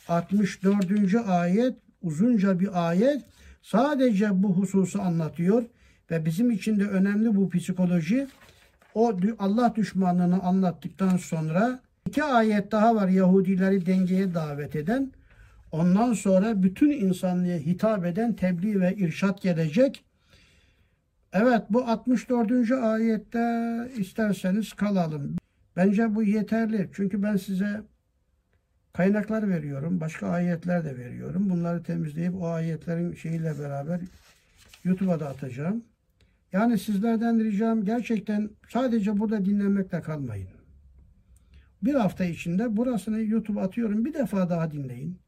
64. 0.09 1.14
ayet 1.26 1.76
uzunca 2.03 2.61
bir 2.61 2.88
ayet 2.88 3.22
sadece 3.62 4.42
bu 4.42 4.57
hususu 4.57 5.03
anlatıyor 5.03 5.64
ve 6.10 6.24
bizim 6.24 6.50
için 6.50 6.80
de 6.80 6.86
önemli 6.86 7.36
bu 7.36 7.50
psikoloji. 7.50 8.26
O 8.94 9.16
Allah 9.38 9.72
düşmanlığını 9.76 10.42
anlattıktan 10.42 11.16
sonra 11.16 11.80
iki 12.06 12.24
ayet 12.24 12.72
daha 12.72 12.94
var 12.94 13.08
Yahudileri 13.08 13.86
dengeye 13.86 14.34
davet 14.34 14.76
eden. 14.76 15.12
Ondan 15.72 16.12
sonra 16.12 16.62
bütün 16.62 16.90
insanlığa 16.90 17.56
hitap 17.56 18.06
eden 18.06 18.32
tebliğ 18.32 18.80
ve 18.80 18.94
irşat 18.94 19.42
gelecek. 19.42 20.04
Evet 21.32 21.62
bu 21.70 21.84
64. 21.84 22.70
ayette 22.72 23.88
isterseniz 23.96 24.72
kalalım. 24.72 25.36
Bence 25.76 26.14
bu 26.14 26.22
yeterli. 26.22 26.90
Çünkü 26.92 27.22
ben 27.22 27.36
size 27.36 27.82
kaynaklar 28.92 29.48
veriyorum. 29.48 30.00
Başka 30.00 30.28
ayetler 30.28 30.84
de 30.84 30.98
veriyorum. 30.98 31.50
Bunları 31.50 31.82
temizleyip 31.82 32.34
o 32.34 32.48
ayetlerin 32.48 33.14
şeyiyle 33.14 33.58
beraber 33.58 34.00
YouTube'a 34.84 35.20
da 35.20 35.28
atacağım. 35.28 35.84
Yani 36.52 36.78
sizlerden 36.78 37.44
ricam 37.44 37.84
gerçekten 37.84 38.50
sadece 38.68 39.18
burada 39.18 39.44
dinlemekle 39.44 40.02
kalmayın. 40.02 40.48
Bir 41.82 41.94
hafta 41.94 42.24
içinde 42.24 42.76
burasını 42.76 43.22
YouTube 43.22 43.60
atıyorum. 43.60 44.04
Bir 44.04 44.14
defa 44.14 44.50
daha 44.50 44.70
dinleyin. 44.70 45.18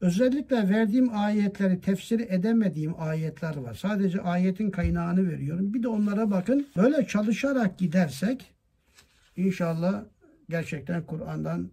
Özellikle 0.00 0.68
verdiğim 0.68 1.16
ayetleri 1.16 1.80
tefsir 1.80 2.20
edemediğim 2.20 2.94
ayetler 2.98 3.56
var. 3.56 3.74
Sadece 3.74 4.20
ayetin 4.20 4.70
kaynağını 4.70 5.28
veriyorum. 5.28 5.74
Bir 5.74 5.82
de 5.82 5.88
onlara 5.88 6.30
bakın. 6.30 6.66
Böyle 6.76 7.06
çalışarak 7.06 7.78
gidersek 7.78 8.54
inşallah 9.36 10.04
gerçekten 10.48 11.06
Kur'an'dan 11.06 11.70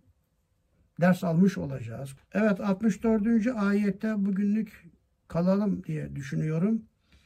ders 1.02 1.24
almış 1.24 1.58
olacağız. 1.58 2.10
Evet 2.34 2.62
64. 2.62 3.48
ayette 3.56 4.26
bugünlük 4.26 4.86
kalalım 5.28 5.84
diye 5.84 6.16
düşünüyorum. 6.16 6.82